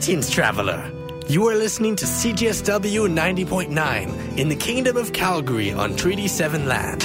Greetings, 0.00 0.30
traveler. 0.30 0.90
You 1.28 1.46
are 1.48 1.54
listening 1.54 1.94
to 1.96 2.06
CJSW 2.06 3.12
90.9 3.12 4.38
in 4.38 4.48
the 4.48 4.56
Kingdom 4.56 4.96
of 4.96 5.12
Calgary 5.12 5.72
on 5.72 5.94
Treaty 5.94 6.26
7 6.26 6.64
land. 6.64 7.02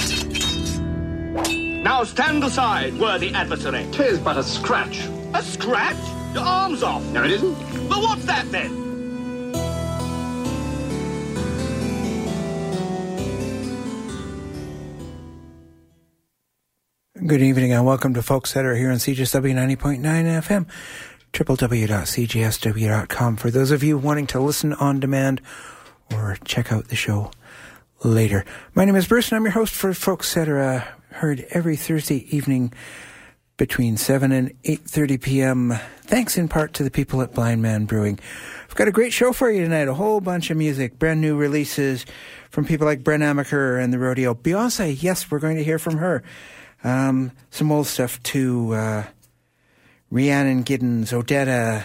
Now 1.84 2.04
stand 2.04 2.42
aside, 2.42 2.98
worthy 2.98 3.34
adversary. 3.34 3.86
Tis 3.92 4.18
but 4.18 4.38
a 4.38 4.42
scratch. 4.42 5.04
A 5.34 5.42
scratch? 5.42 5.98
Your 6.32 6.44
arm's 6.44 6.82
off. 6.82 7.04
No, 7.12 7.22
it 7.22 7.32
isn't. 7.32 7.52
But 7.86 7.98
what's 7.98 8.24
that 8.24 8.50
then? 8.50 8.86
Good 17.26 17.42
evening 17.42 17.72
and 17.72 17.84
welcome 17.84 18.14
to 18.14 18.20
Folkcetera 18.20 18.78
here 18.78 18.90
on 18.90 18.98
CJSW 18.98 19.52
90.9 19.52 20.00
FM, 20.00 20.66
www.cjsw.com. 21.44 23.36
For 23.36 23.50
those 23.50 23.70
of 23.70 23.82
you 23.82 23.98
wanting 23.98 24.26
to 24.28 24.40
listen 24.40 24.72
on 24.72 25.00
demand 25.00 25.42
or 26.10 26.38
check 26.44 26.72
out 26.72 26.88
the 26.88 26.96
show 26.96 27.30
later. 28.02 28.44
My 28.74 28.86
name 28.86 28.96
is 28.96 29.06
Bruce 29.06 29.28
and 29.28 29.36
I'm 29.36 29.44
your 29.44 29.52
host 29.52 29.74
for 29.74 29.90
Folkcetera 29.90 30.80
uh, 30.80 30.84
heard 31.16 31.46
every 31.50 31.76
Thursday 31.76 32.26
evening 32.34 32.72
between 33.58 33.98
7 33.98 34.32
and 34.32 34.50
8.30 34.62 35.22
p.m. 35.22 35.78
Thanks 36.02 36.38
in 36.38 36.48
part 36.48 36.72
to 36.74 36.82
the 36.82 36.90
people 36.90 37.20
at 37.20 37.32
Blindman 37.32 37.86
Brewing. 37.86 38.18
I've 38.68 38.74
got 38.74 38.88
a 38.88 38.92
great 38.92 39.12
show 39.12 39.32
for 39.32 39.50
you 39.50 39.62
tonight, 39.62 39.88
a 39.88 39.94
whole 39.94 40.20
bunch 40.20 40.50
of 40.50 40.56
music, 40.56 40.98
brand 40.98 41.20
new 41.20 41.36
releases 41.36 42.06
from 42.50 42.64
people 42.64 42.86
like 42.86 43.04
Brent 43.04 43.22
Amaker 43.22 43.82
and 43.82 43.92
the 43.92 43.98
Rodeo. 43.98 44.34
Beyonce, 44.34 45.02
yes, 45.02 45.30
we're 45.30 45.38
going 45.38 45.56
to 45.56 45.64
hear 45.64 45.78
from 45.78 45.98
her. 45.98 46.22
Um, 46.84 47.32
some 47.50 47.72
old 47.72 47.86
stuff 47.86 48.22
too. 48.22 48.74
Uh, 48.74 49.04
Rhiannon 50.16 50.64
Giddens, 50.64 51.12
Odetta, 51.12 51.84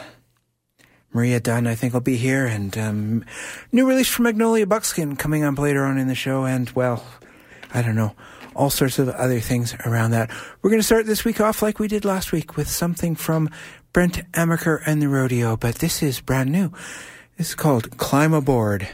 Maria 1.11 1.41
Dunn, 1.41 1.67
I 1.67 1.75
think 1.75 1.93
will 1.93 1.99
be 1.99 2.15
here, 2.15 2.45
and 2.45 2.77
um, 2.77 3.25
new 3.73 3.85
release 3.85 4.07
from 4.07 4.23
Magnolia 4.23 4.65
Buckskin 4.65 5.17
coming 5.17 5.43
up 5.43 5.59
later 5.59 5.83
on 5.83 5.97
in 5.97 6.07
the 6.07 6.15
show, 6.15 6.45
and 6.45 6.69
well, 6.69 7.03
I 7.73 7.81
don't 7.81 7.97
know, 7.97 8.15
all 8.55 8.69
sorts 8.69 8.99
of 8.99 9.09
other 9.09 9.41
things 9.41 9.75
around 9.85 10.11
that. 10.11 10.29
We're 10.61 10.69
going 10.69 10.79
to 10.79 10.85
start 10.85 11.07
this 11.07 11.25
week 11.25 11.41
off 11.41 11.61
like 11.61 11.77
we 11.77 11.89
did 11.89 12.05
last 12.05 12.31
week 12.31 12.55
with 12.55 12.69
something 12.69 13.15
from 13.15 13.49
Brent 13.91 14.31
Amaker 14.31 14.81
and 14.85 15.01
the 15.01 15.09
Rodeo, 15.09 15.57
but 15.57 15.75
this 15.75 16.01
is 16.01 16.21
brand 16.21 16.53
new. 16.53 16.71
This 17.35 17.49
is 17.49 17.55
called 17.55 17.97
Climb 17.97 18.31
Aboard. 18.31 18.87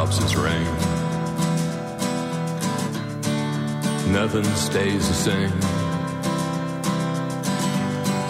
Drops 0.00 0.18
its 0.22 0.34
rain. 0.34 0.64
Nothing 4.14 4.44
stays 4.54 5.06
the 5.06 5.14
same. 5.28 5.52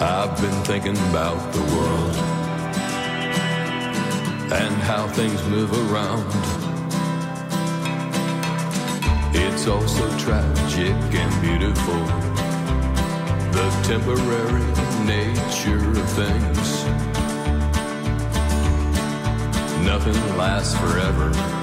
I've 0.01 0.35
been 0.41 0.63
thinking 0.65 0.97
about 1.11 1.39
the 1.53 1.61
world 1.73 2.15
and 4.51 4.75
how 4.83 5.07
things 5.07 5.41
move 5.45 5.71
around. 5.85 6.27
It's 9.33 9.65
also 9.65 10.05
tragic 10.17 10.97
and 11.21 11.41
beautiful, 11.41 12.03
the 13.55 13.67
temporary 13.87 14.67
nature 15.05 15.89
of 15.89 16.09
things. 16.19 16.83
Nothing 19.85 20.37
lasts 20.37 20.75
forever. 20.77 21.60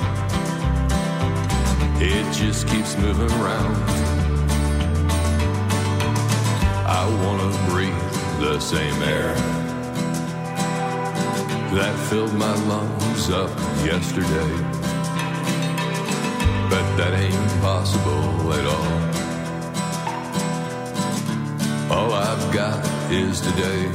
It 2.00 2.32
just 2.32 2.68
keeps 2.68 2.96
moving 2.96 3.28
around. 3.40 3.74
I 6.86 7.04
wanna 7.24 7.50
breathe 7.68 8.12
the 8.38 8.60
same 8.60 9.02
air 9.02 9.34
that 11.74 11.92
filled 12.08 12.34
my 12.34 12.54
lungs 12.66 13.30
up 13.30 13.50
yesterday. 13.84 14.50
But 16.70 16.86
that 16.98 17.14
ain't 17.14 17.60
possible 17.60 18.52
at 18.52 18.64
all. 18.74 18.98
All 21.98 22.12
I've 22.12 22.52
got 22.52 22.78
is 23.10 23.40
today. 23.40 23.90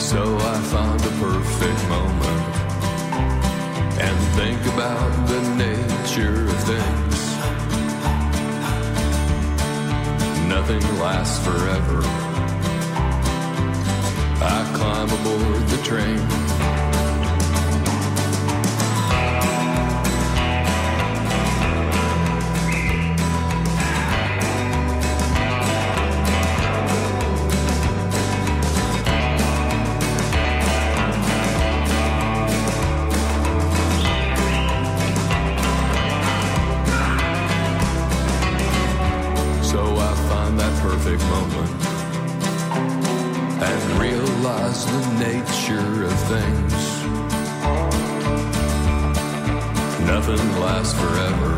So 0.00 0.36
I 0.36 0.60
found 0.72 1.00
a 1.00 1.12
perfect 1.20 1.88
moment 1.88 2.61
and 4.04 4.18
think 4.34 4.60
about 4.74 5.28
the 5.28 5.40
nature 5.54 6.44
of 6.44 6.58
things. 6.64 7.18
Nothing 10.48 10.82
lasts 10.98 11.38
forever. 11.46 12.00
I 14.44 14.70
climb 14.74 15.08
aboard 15.08 15.68
the 15.68 15.80
train. 15.84 16.81
Lasts 50.82 51.00
forever. 51.00 51.52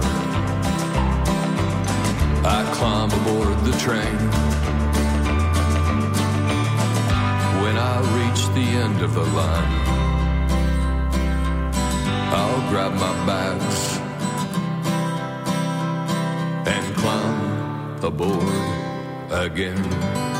I 2.46 2.60
climb 2.74 3.10
aboard 3.10 3.58
the 3.64 3.72
train. 3.78 4.18
When 7.62 7.76
I 7.78 7.94
reach 8.18 8.42
the 8.48 8.68
end 8.84 9.00
of 9.00 9.14
the 9.14 9.22
line, 9.22 9.72
I'll 12.34 12.68
grab 12.70 12.92
my 12.92 13.14
bags 13.24 13.98
and 16.68 16.96
climb 16.96 18.04
aboard 18.04 19.42
again. 19.46 20.34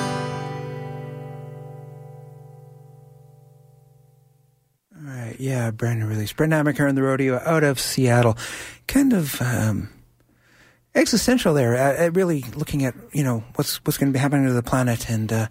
Yeah, 5.39 5.72
Brandon 5.72 6.09
new 6.09 6.15
release. 6.15 6.33
Brent 6.33 6.53
Amaker 6.53 6.89
and 6.89 6.97
the 6.97 7.03
Rodeo 7.03 7.41
out 7.45 7.65
of 7.65 7.78
Seattle. 7.78 8.39
Kind 8.95 9.13
of 9.13 9.43
um, 9.43 9.89
existential 10.95 11.53
there. 11.53 11.75
Uh, 11.75 12.07
uh, 12.07 12.11
really 12.13 12.45
looking 12.55 12.85
at, 12.85 12.95
you 13.13 13.25
know, 13.25 13.43
what's 13.57 13.85
what's 13.85 13.99
going 13.99 14.13
to 14.13 14.17
be 14.17 14.21
happening 14.21 14.47
to 14.47 14.53
the 14.53 14.63
planet 14.63 15.11
and 15.11 15.33
uh, 15.33 15.49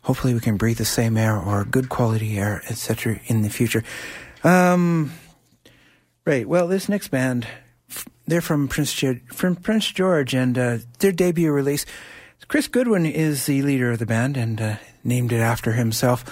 hopefully 0.00 0.32
we 0.32 0.40
can 0.40 0.56
breathe 0.56 0.78
the 0.78 0.86
same 0.86 1.18
air 1.18 1.36
or 1.36 1.66
good 1.66 1.90
quality 1.90 2.38
air, 2.38 2.62
etc. 2.70 3.20
in 3.26 3.42
the 3.42 3.50
future. 3.50 3.84
Um, 4.44 5.12
right, 6.24 6.48
well, 6.48 6.68
this 6.68 6.88
next 6.88 7.08
band, 7.08 7.46
they're 8.26 8.40
from 8.40 8.66
Prince, 8.66 8.94
Ge- 8.94 9.20
from 9.30 9.56
Prince 9.56 9.92
George 9.92 10.32
and 10.32 10.56
uh, 10.56 10.78
their 11.00 11.12
debut 11.12 11.52
release. 11.52 11.84
Chris 12.48 12.66
Goodwin 12.66 13.04
is 13.04 13.44
the 13.44 13.60
leader 13.60 13.90
of 13.90 13.98
the 13.98 14.06
band 14.06 14.38
and 14.38 14.58
uh, 14.58 14.76
named 15.04 15.32
it 15.32 15.40
after 15.40 15.72
himself 15.72 16.24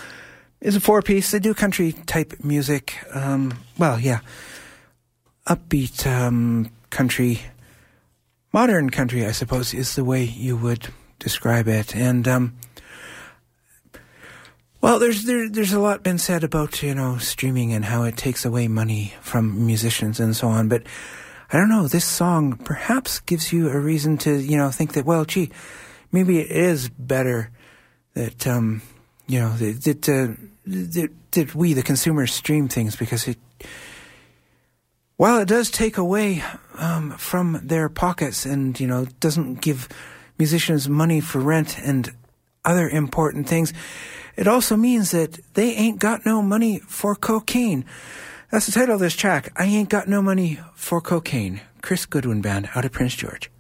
is 0.61 0.77
a 0.77 0.81
four 0.81 1.03
piece. 1.03 1.31
They 1.31 1.39
do 1.41 1.53
country 1.53 1.93
type 1.93 2.43
music. 2.43 2.97
Um, 3.15 3.59
well, 3.77 4.01
yeah, 4.01 4.21
upbeat 5.49 6.07
um, 6.07 6.71
country, 6.91 7.41
modern 8.53 8.91
country, 8.91 9.27
I 9.27 9.33
suppose, 9.33 9.75
is 9.75 9.97
the 9.97 10.05
way 10.05 10.25
you 10.25 10.57
would 10.57 10.89
describe 11.19 11.67
it. 11.69 11.97
And 11.97 12.29
um, 12.29 12.57
well, 14.81 14.99
there's 14.99 15.25
there, 15.25 15.49
there's 15.49 15.73
a 15.73 15.81
lot 15.81 16.03
been 16.03 16.19
said 16.19 16.45
about 16.45 16.83
you 16.83 16.95
know 16.95 17.19
streaming 17.19 17.73
and 17.73 17.85
how 17.85 18.05
it 18.05 18.17
takes 18.17 18.45
away 18.45 18.69
money 18.69 19.15
from 19.21 19.67
musicians 19.67 20.21
and 20.21 20.37
so 20.37 20.49
on. 20.49 20.69
But 20.69 20.85
I 21.51 21.57
don't 21.57 21.71
know. 21.71 21.89
This 21.89 22.05
song 22.05 22.57
perhaps 22.57 23.21
gives 23.21 23.53
you 23.53 23.71
a 23.71 23.79
reason 23.79 24.19
to 24.19 24.37
you 24.37 24.57
know 24.57 24.71
think 24.71 24.93
that 24.93 25.05
well, 25.05 25.25
gee, 25.25 25.51
maybe 26.13 26.39
it 26.39 26.51
is 26.51 26.91
better 26.91 27.51
that 28.15 28.47
um, 28.47 28.83
you 29.27 29.41
know 29.41 29.57
that 29.57 29.83
that, 29.85 30.09
uh, 30.09 30.35
that 30.67 31.11
that 31.33 31.55
we 31.55 31.73
the 31.73 31.83
consumers 31.83 32.33
stream 32.33 32.69
things 32.69 32.97
because 32.97 33.27
it 33.27 33.39
while 35.19 35.41
it 35.41 35.49
does 35.49 35.69
take 35.69 35.99
away 35.99 36.45
um, 36.79 37.11
from 37.19 37.61
their 37.63 37.89
pockets 37.89 38.47
and, 38.47 38.79
you 38.79 38.87
know, 38.87 39.05
doesn't 39.19 39.61
give 39.61 39.89
musicians 40.39 40.89
money 40.89 41.21
for 41.21 41.41
rent 41.41 41.77
and 41.81 42.11
other 42.65 42.89
important 42.89 43.49
things, 43.49 43.73
it 44.37 44.47
also 44.47 44.77
means 44.77 45.11
that 45.11 45.41
they 45.55 45.75
ain't 45.75 45.99
got 45.99 46.25
no 46.25 46.41
money 46.41 46.79
for 46.79 47.17
cocaine. 47.17 47.85
That's 48.53 48.67
the 48.67 48.73
title 48.73 48.95
of 48.95 49.01
this 49.01 49.17
track. 49.17 49.53
I 49.57 49.65
ain't 49.65 49.89
got 49.89 50.07
no 50.07 50.23
money 50.23 50.61
for 50.75 51.01
cocaine. 51.01 51.63
Chris 51.83 52.07
Goodwin 52.07 52.41
Band 52.41 52.69
out 52.77 52.85
of 52.85 52.93
Prince 52.93 53.17
George. 53.17 53.51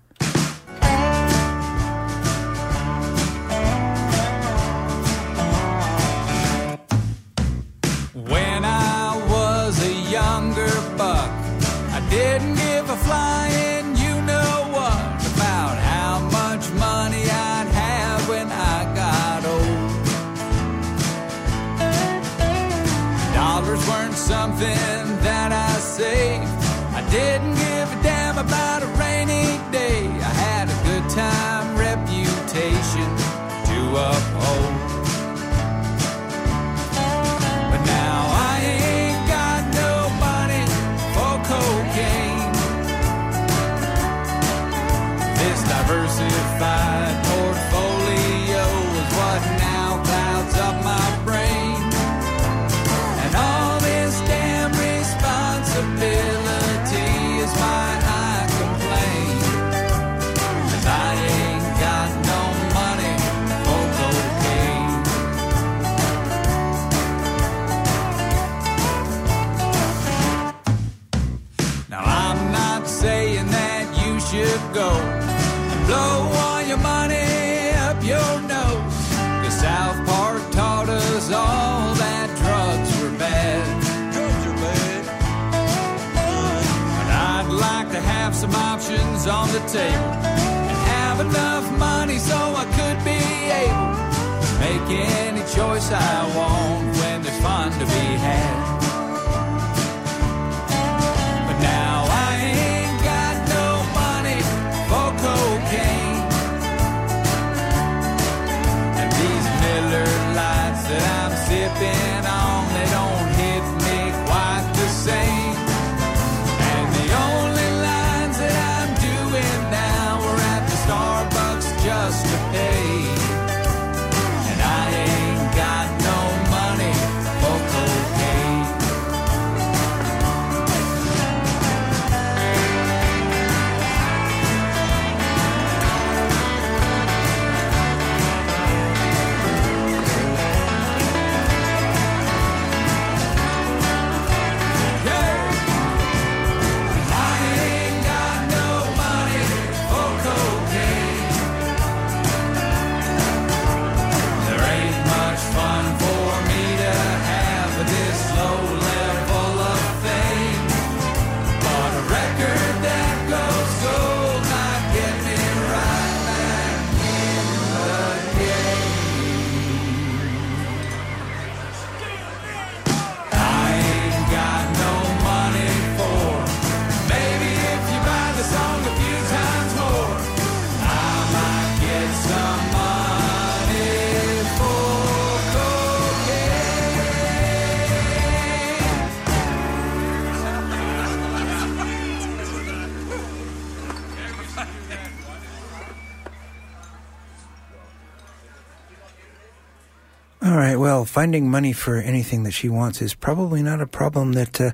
Finding 201.09 201.51
money 201.51 201.73
for 201.73 201.97
anything 201.97 202.45
that 202.45 202.53
she 202.53 202.69
wants 202.69 203.03
is 203.03 203.15
probably 203.15 203.63
not 203.63 203.81
a 203.81 203.87
problem 203.87 204.35
that 204.35 204.61
uh, 204.61 204.71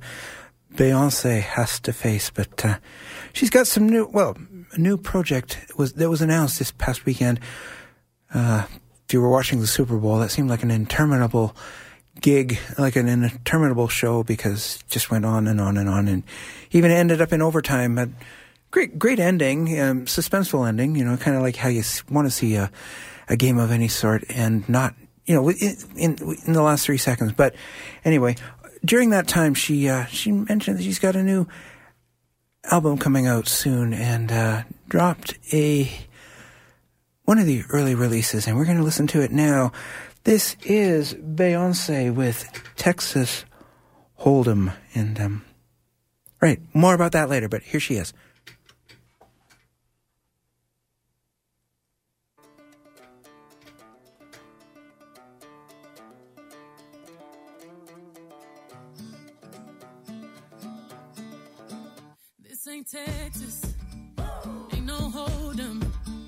Beyonce 0.74 1.40
has 1.40 1.80
to 1.80 1.92
face. 1.92 2.30
But 2.30 2.64
uh, 2.64 2.78
she's 3.32 3.50
got 3.50 3.66
some 3.66 3.88
new, 3.88 4.08
well, 4.12 4.36
a 4.72 4.78
new 4.78 4.98
project 4.98 5.58
was 5.76 5.94
that 5.94 6.10
was 6.10 6.20
announced 6.20 6.58
this 6.58 6.72
past 6.72 7.06
weekend. 7.06 7.40
Uh, 8.32 8.66
if 9.06 9.12
you 9.12 9.20
were 9.20 9.30
watching 9.30 9.60
the 9.60 9.66
Super 9.66 9.96
Bowl, 9.96 10.18
that 10.18 10.30
seemed 10.30 10.50
like 10.50 10.62
an 10.62 10.70
interminable 10.70 11.54
gig, 12.20 12.58
like 12.78 12.96
an 12.96 13.08
interminable 13.08 13.88
show 13.88 14.22
because 14.22 14.76
it 14.76 14.88
just 14.88 15.10
went 15.10 15.24
on 15.24 15.46
and 15.46 15.60
on 15.60 15.76
and 15.76 15.88
on, 15.88 16.08
and 16.08 16.24
even 16.72 16.90
ended 16.90 17.20
up 17.20 17.32
in 17.32 17.42
overtime. 17.42 17.96
Had 17.96 18.14
great, 18.70 18.98
great 18.98 19.20
ending, 19.20 19.78
um, 19.80 20.06
suspenseful 20.06 20.66
ending. 20.66 20.96
You 20.96 21.04
know, 21.04 21.16
kind 21.16 21.36
of 21.36 21.42
like 21.42 21.56
how 21.56 21.68
you 21.68 21.82
want 22.10 22.26
to 22.26 22.30
see 22.30 22.56
a 22.56 22.70
a 23.28 23.36
game 23.36 23.58
of 23.58 23.70
any 23.70 23.88
sort, 23.88 24.24
and 24.28 24.68
not 24.68 24.94
you 25.26 25.34
know 25.34 25.50
in, 25.50 25.76
in 25.96 26.36
in 26.46 26.52
the 26.52 26.62
last 26.62 26.84
three 26.84 26.98
seconds. 26.98 27.32
But 27.32 27.54
anyway, 28.04 28.36
during 28.84 29.10
that 29.10 29.26
time, 29.28 29.54
she 29.54 29.88
uh, 29.88 30.06
she 30.06 30.32
mentioned 30.32 30.78
that 30.78 30.82
she's 30.82 30.98
got 30.98 31.16
a 31.16 31.22
new 31.22 31.46
album 32.70 32.98
coming 32.98 33.26
out 33.26 33.48
soon, 33.48 33.92
and 33.92 34.30
uh, 34.30 34.62
dropped 34.88 35.38
a 35.52 35.90
one 37.24 37.38
of 37.38 37.46
the 37.46 37.62
early 37.70 37.94
releases, 37.94 38.46
and 38.46 38.56
we're 38.56 38.66
going 38.66 38.76
to 38.76 38.82
listen 38.82 39.06
to 39.08 39.20
it 39.20 39.30
now. 39.30 39.72
This 40.24 40.56
is 40.64 41.14
Beyonce 41.14 42.14
with 42.14 42.50
Texas 42.76 43.44
Hold'em, 44.20 44.72
and 44.94 45.20
um, 45.20 45.44
right, 46.40 46.60
more 46.74 46.94
about 46.94 47.12
that 47.12 47.28
later. 47.28 47.48
But 47.48 47.62
here 47.62 47.80
she 47.80 47.96
is. 47.96 48.12
Texas. 62.94 63.74
Woo! 64.16 64.68
Ain't 64.72 64.86
no 64.86 64.94
hold 64.94 65.58
'em. 65.58 65.82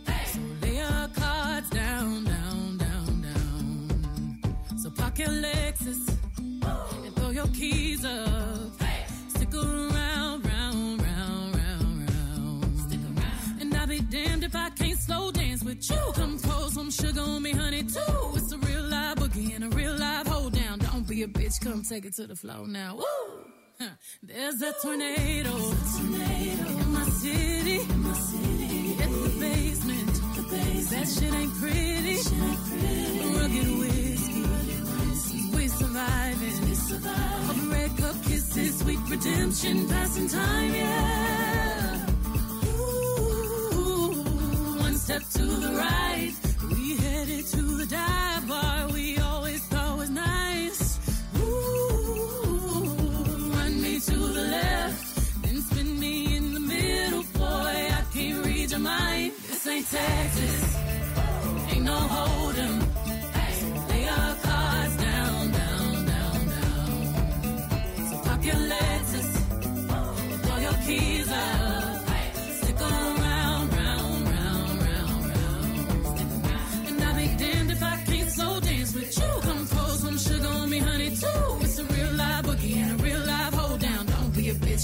Hey. 0.04 0.26
So 0.32 0.40
lay 0.62 0.76
your 0.78 1.08
cards 1.14 1.70
down, 1.70 2.24
down, 2.24 2.78
down, 2.78 3.22
down. 3.22 4.40
So 4.82 4.90
park 4.90 5.16
your 5.20 5.28
Lexus 5.28 6.02
Woo! 6.40 7.04
and 7.06 7.14
throw 7.14 7.30
your 7.30 7.46
keys 7.48 8.04
up. 8.04 8.80
Hey. 8.80 9.06
Stick 9.28 9.54
around, 9.54 10.44
round, 10.44 11.02
round, 11.02 11.54
round, 11.54 12.10
round. 12.10 12.80
Stick 12.80 13.00
around. 13.12 13.60
And 13.60 13.72
I'll 13.76 13.86
be 13.86 14.00
damned 14.00 14.42
if 14.42 14.56
I 14.56 14.70
can't 14.70 14.98
slow 14.98 15.30
dance 15.30 15.62
with 15.62 15.88
you. 15.88 15.96
Woo! 15.96 16.12
Come 16.14 16.36
pour 16.40 16.68
some 16.70 16.90
sugar 16.90 17.20
on 17.20 17.42
me, 17.42 17.52
honey, 17.52 17.84
too. 17.84 18.34
It's 18.34 18.50
a 18.50 18.58
real 18.58 18.82
live 18.82 19.18
boogie 19.18 19.54
and 19.54 19.62
a 19.62 19.68
real 19.68 19.94
live 19.96 20.26
hold 20.26 20.54
down. 20.54 20.80
Don't 20.80 21.06
be 21.06 21.22
a 21.22 21.28
bitch, 21.28 21.60
come 21.60 21.84
take 21.84 22.06
it 22.06 22.14
to 22.14 22.26
the 22.26 22.34
floor 22.34 22.66
now. 22.66 22.96
Woo! 22.96 23.55
There's 24.22 24.62
a 24.62 24.72
tornado, 24.82 25.50
in 25.50 26.92
my 26.92 27.04
city, 27.10 27.80
in 27.80 28.02
my 28.02 28.12
city. 28.14 28.96
It's 28.98 29.22
the 29.22 29.40
basement, 29.40 30.14
the 30.36 30.42
basement. 30.50 30.90
That 30.90 31.08
shit 31.08 31.34
ain't 31.34 31.54
pretty. 31.60 32.16
Rugged 33.36 33.78
whiskey, 33.78 35.40
we 35.54 35.68
surviving. 35.68 36.68
We 36.68 36.74
surviving. 36.74 37.70
red 37.70 37.96
cup 37.98 38.22
kisses, 38.24 38.78
sweet 38.78 38.98
redemption, 39.10 39.88
passing 39.88 40.28
time, 40.28 40.74
yeah. 40.74 42.06
Ooh, 42.78 44.22
one 44.80 44.96
step 44.96 45.22
to 45.34 45.42
the 45.42 45.72
right, 45.76 46.32
we 46.70 46.96
headed 46.96 47.46
to 47.46 47.62
the 47.62 47.86
dive 47.86 48.48
bar. 48.48 48.88
We 48.88 49.15
your 58.86 58.98
mind. 58.98 59.32
This 59.48 59.66
ain't 59.66 59.86
Texas, 59.90 60.76
ain't 61.72 61.84
no 61.84 61.98
hold'em. 62.14 62.74
So 63.58 63.66
lay 63.88 64.08
our 64.08 64.34
cards 64.46 64.96
down, 64.96 65.50
down, 65.58 66.06
down, 66.12 66.38
down. 66.54 66.90
So 68.10 68.16
pop 68.24 68.44
your 68.44 68.60
Lexus, 68.72 69.30
throw 70.42 70.58
your 70.58 70.78
keys 70.86 71.28
up, 71.32 71.65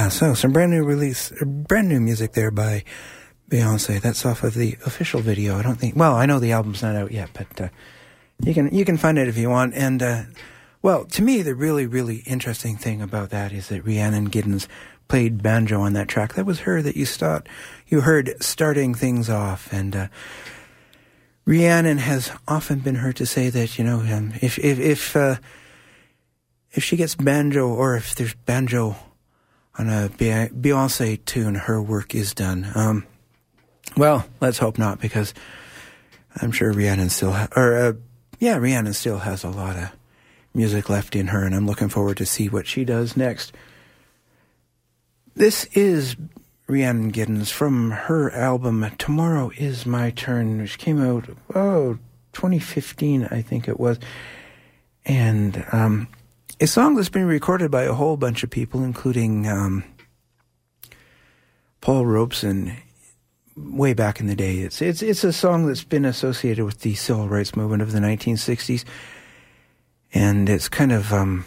Yeah. 0.00 0.08
So 0.08 0.32
some 0.32 0.52
brand 0.52 0.70
new 0.70 0.82
release, 0.82 1.30
uh, 1.30 1.44
brand 1.44 1.90
new 1.90 2.00
music 2.00 2.32
there 2.32 2.50
by 2.50 2.84
Beyonce. 3.50 4.00
That's 4.00 4.24
off 4.24 4.42
of 4.42 4.54
the 4.54 4.78
official 4.86 5.20
video. 5.20 5.58
I 5.58 5.62
don't 5.62 5.74
think. 5.74 5.94
Well, 5.94 6.14
I 6.14 6.24
know 6.24 6.38
the 6.38 6.52
album's 6.52 6.82
not 6.82 6.96
out 6.96 7.12
yet, 7.12 7.28
but 7.34 7.60
uh, 7.60 7.68
you 8.42 8.54
can 8.54 8.74
you 8.74 8.86
can 8.86 8.96
find 8.96 9.18
it 9.18 9.28
if 9.28 9.36
you 9.36 9.50
want. 9.50 9.74
And 9.74 10.02
uh, 10.02 10.22
well, 10.80 11.04
to 11.04 11.22
me, 11.22 11.42
the 11.42 11.54
really 11.54 11.86
really 11.86 12.22
interesting 12.26 12.78
thing 12.78 13.02
about 13.02 13.28
that 13.30 13.52
is 13.52 13.68
that 13.68 13.84
Rhiannon 13.84 14.30
Giddens 14.30 14.66
played 15.08 15.42
banjo 15.42 15.82
on 15.82 15.92
that 15.92 16.08
track. 16.08 16.32
That 16.32 16.46
was 16.46 16.60
her 16.60 16.80
that 16.80 16.96
you 16.96 17.04
start 17.04 17.46
you 17.86 18.00
heard 18.00 18.34
starting 18.40 18.94
things 18.94 19.28
off, 19.28 19.70
and 19.70 19.94
uh, 19.94 20.08
Rhiannon 21.44 21.98
has 21.98 22.32
often 22.48 22.78
been 22.78 22.96
heard 22.96 23.16
to 23.16 23.26
say 23.26 23.50
that 23.50 23.78
you 23.78 23.84
know 23.84 24.00
um, 24.00 24.32
if 24.40 24.58
if 24.58 24.80
if 24.80 25.14
uh, 25.14 25.36
if 26.72 26.82
she 26.84 26.96
gets 26.96 27.14
banjo 27.14 27.68
or 27.68 27.96
if 27.96 28.14
there's 28.14 28.32
banjo 28.32 28.96
on 29.78 29.88
a 29.88 30.08
Beyonce 30.08 31.24
tune, 31.24 31.54
her 31.54 31.80
work 31.80 32.14
is 32.14 32.34
done. 32.34 32.70
Um, 32.74 33.06
well, 33.96 34.26
let's 34.40 34.58
hope 34.58 34.78
not, 34.78 35.00
because 35.00 35.34
I'm 36.36 36.52
sure 36.52 36.72
Rhiannon 36.72 37.10
still, 37.10 37.32
ha- 37.32 37.48
or 37.56 37.76
uh, 37.76 37.92
yeah, 38.38 38.56
Rhiannon 38.56 38.94
still 38.94 39.18
has 39.18 39.44
a 39.44 39.50
lot 39.50 39.76
of 39.76 39.90
music 40.54 40.88
left 40.88 41.14
in 41.14 41.28
her, 41.28 41.44
and 41.44 41.54
I'm 41.54 41.66
looking 41.66 41.88
forward 41.88 42.16
to 42.18 42.26
see 42.26 42.48
what 42.48 42.66
she 42.66 42.84
does 42.84 43.16
next. 43.16 43.52
This 45.34 45.64
is 45.66 46.16
Rhiannon 46.66 47.12
Giddens 47.12 47.50
from 47.50 47.90
her 47.90 48.30
album 48.30 48.90
"Tomorrow 48.98 49.52
Is 49.56 49.86
My 49.86 50.10
Turn," 50.10 50.60
which 50.60 50.78
came 50.78 51.00
out 51.00 51.28
oh 51.54 51.98
2015, 52.32 53.28
I 53.30 53.42
think 53.42 53.68
it 53.68 53.80
was, 53.80 53.98
and 55.04 55.64
um, 55.72 56.08
a 56.60 56.66
song 56.66 56.94
that's 56.94 57.08
been 57.08 57.26
recorded 57.26 57.70
by 57.70 57.84
a 57.84 57.94
whole 57.94 58.18
bunch 58.18 58.42
of 58.42 58.50
people, 58.50 58.84
including 58.84 59.48
um, 59.48 59.82
Paul 61.80 62.04
Robeson, 62.04 62.76
way 63.56 63.94
back 63.94 64.20
in 64.20 64.26
the 64.26 64.36
day. 64.36 64.58
It's 64.58 64.82
it's 64.82 65.02
it's 65.02 65.24
a 65.24 65.32
song 65.32 65.66
that's 65.66 65.84
been 65.84 66.04
associated 66.04 66.64
with 66.64 66.80
the 66.80 66.94
civil 66.94 67.28
rights 67.28 67.56
movement 67.56 67.82
of 67.82 67.92
the 67.92 67.98
1960s, 67.98 68.84
and 70.12 70.48
it's 70.50 70.68
kind 70.68 70.92
of 70.92 71.12
um, 71.12 71.46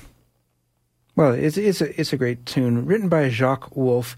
well, 1.15 1.31
it's 1.31 1.57
it's 1.57 1.81
a 1.81 1.99
it's 1.99 2.11
a 2.11 2.17
great 2.17 2.45
tune 2.47 2.85
written 2.85 3.07
by 3.07 3.29
Jacques 3.29 3.75
Wolf. 3.75 4.17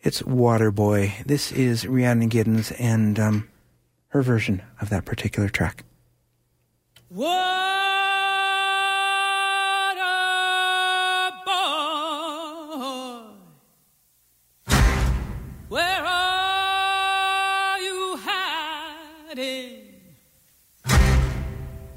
It's 0.00 0.22
Waterboy. 0.22 1.24
This 1.24 1.52
is 1.52 1.86
Rhiannon 1.86 2.28
Giddens 2.28 2.74
and 2.80 3.20
um, 3.20 3.48
her 4.08 4.22
version 4.22 4.60
of 4.80 4.88
that 4.90 5.04
particular 5.04 5.48
track. 5.48 5.84
Water 7.08 7.81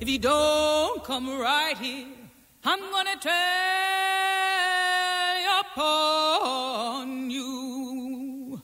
If 0.05 0.11
you 0.11 0.19
don't 0.19 1.03
come 1.03 1.27
right 1.39 1.75
here, 1.79 2.05
I'm 2.63 2.79
gonna 2.79 3.15
tear 3.19 3.33
upon 5.61 7.31
you. 7.31 8.61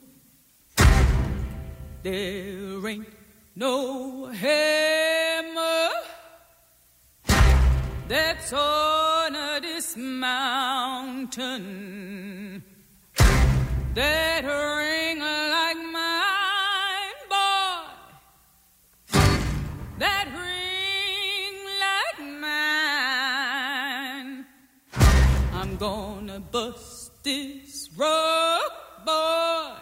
There 2.03 2.87
ain't 2.87 3.07
no 3.55 4.27
hammer 4.27 5.89
that's 8.07 8.53
on 8.53 9.33
this 9.63 9.97
mountain 9.97 11.43
that 13.95 14.45
bust 26.61 27.23
this 27.23 27.89
rough 27.97 28.61
boy 29.03 29.73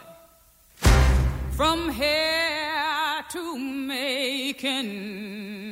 from 1.52 1.90
here 1.90 3.22
to 3.30 3.60
making. 3.60 5.69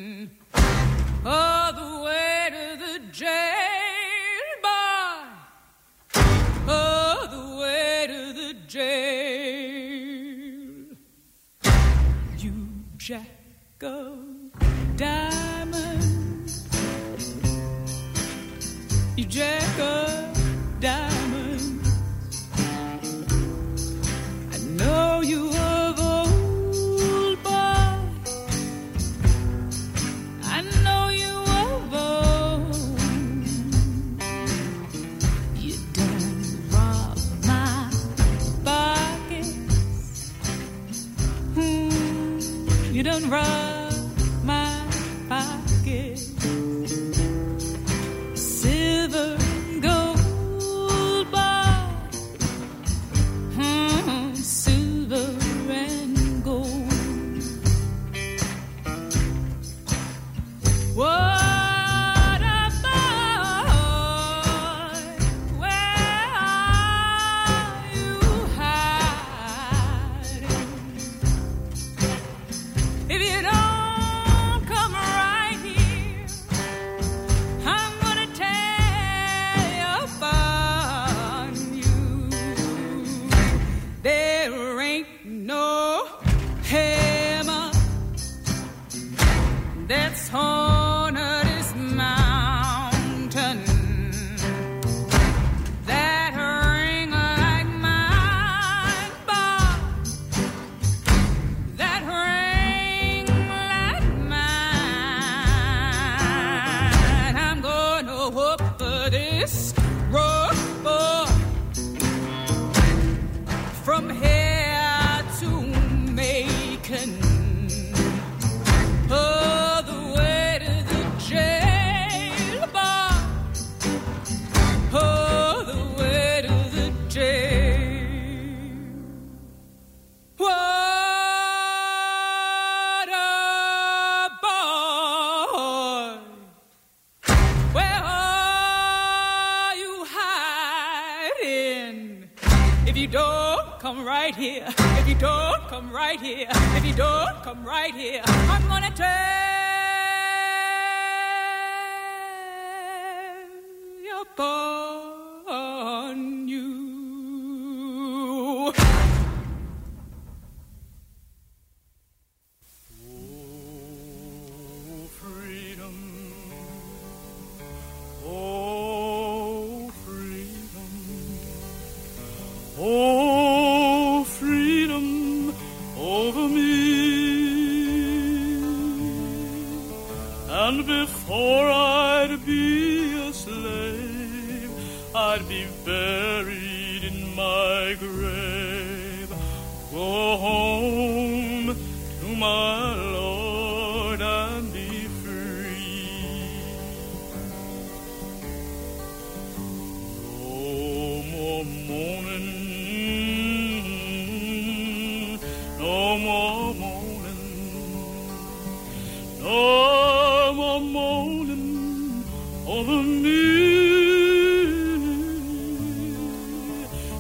You 42.98 43.04
don't 43.04 43.30
run. 43.30 43.67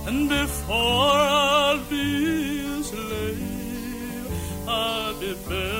and 0.08 0.30
before 0.30 0.76
I'll 0.76 1.84
be 1.90 2.66
a 2.66 2.84
slave, 2.84 4.68
I'll 4.68 5.14
be 5.20 5.34
better. 5.50 5.77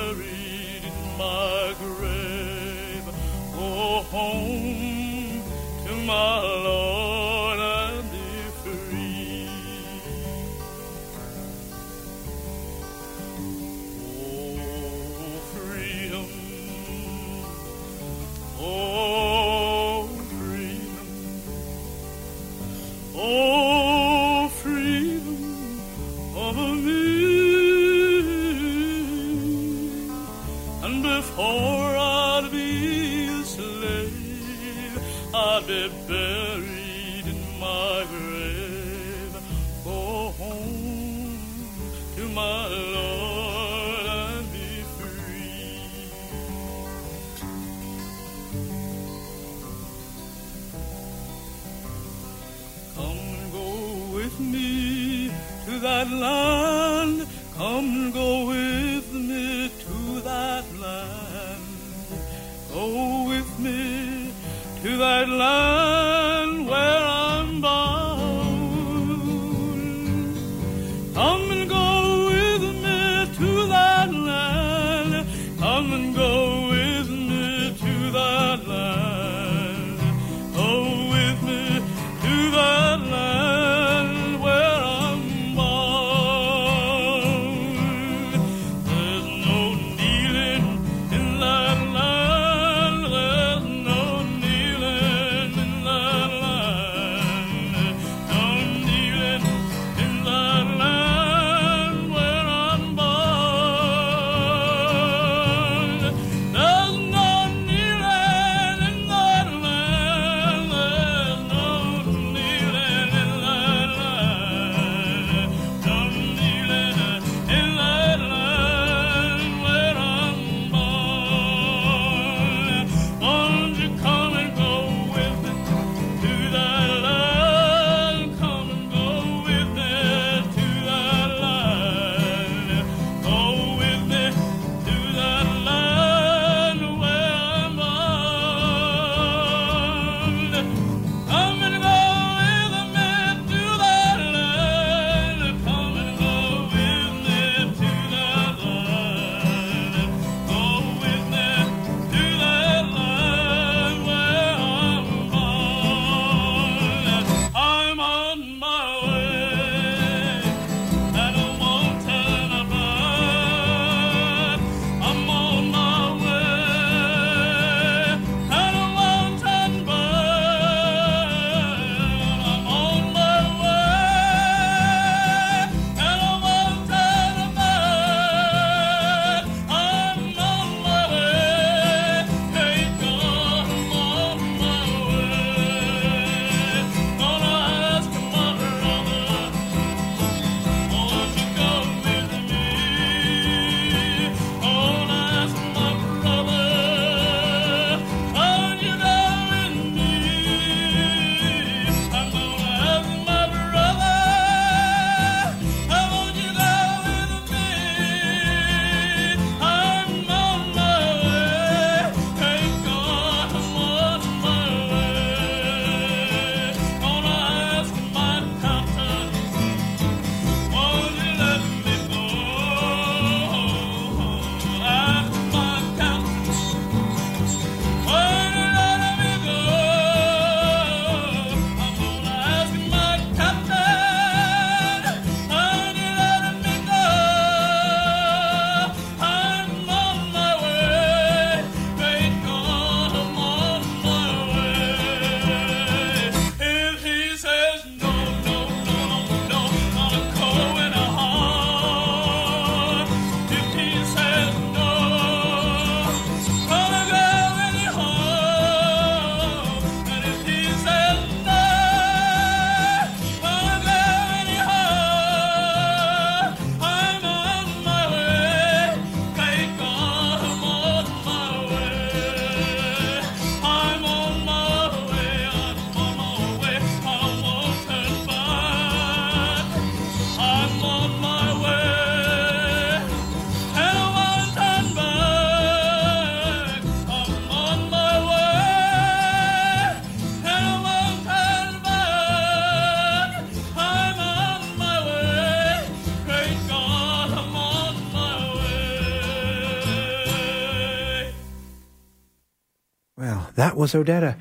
Was 303.78 303.94
Odetta. 303.94 304.36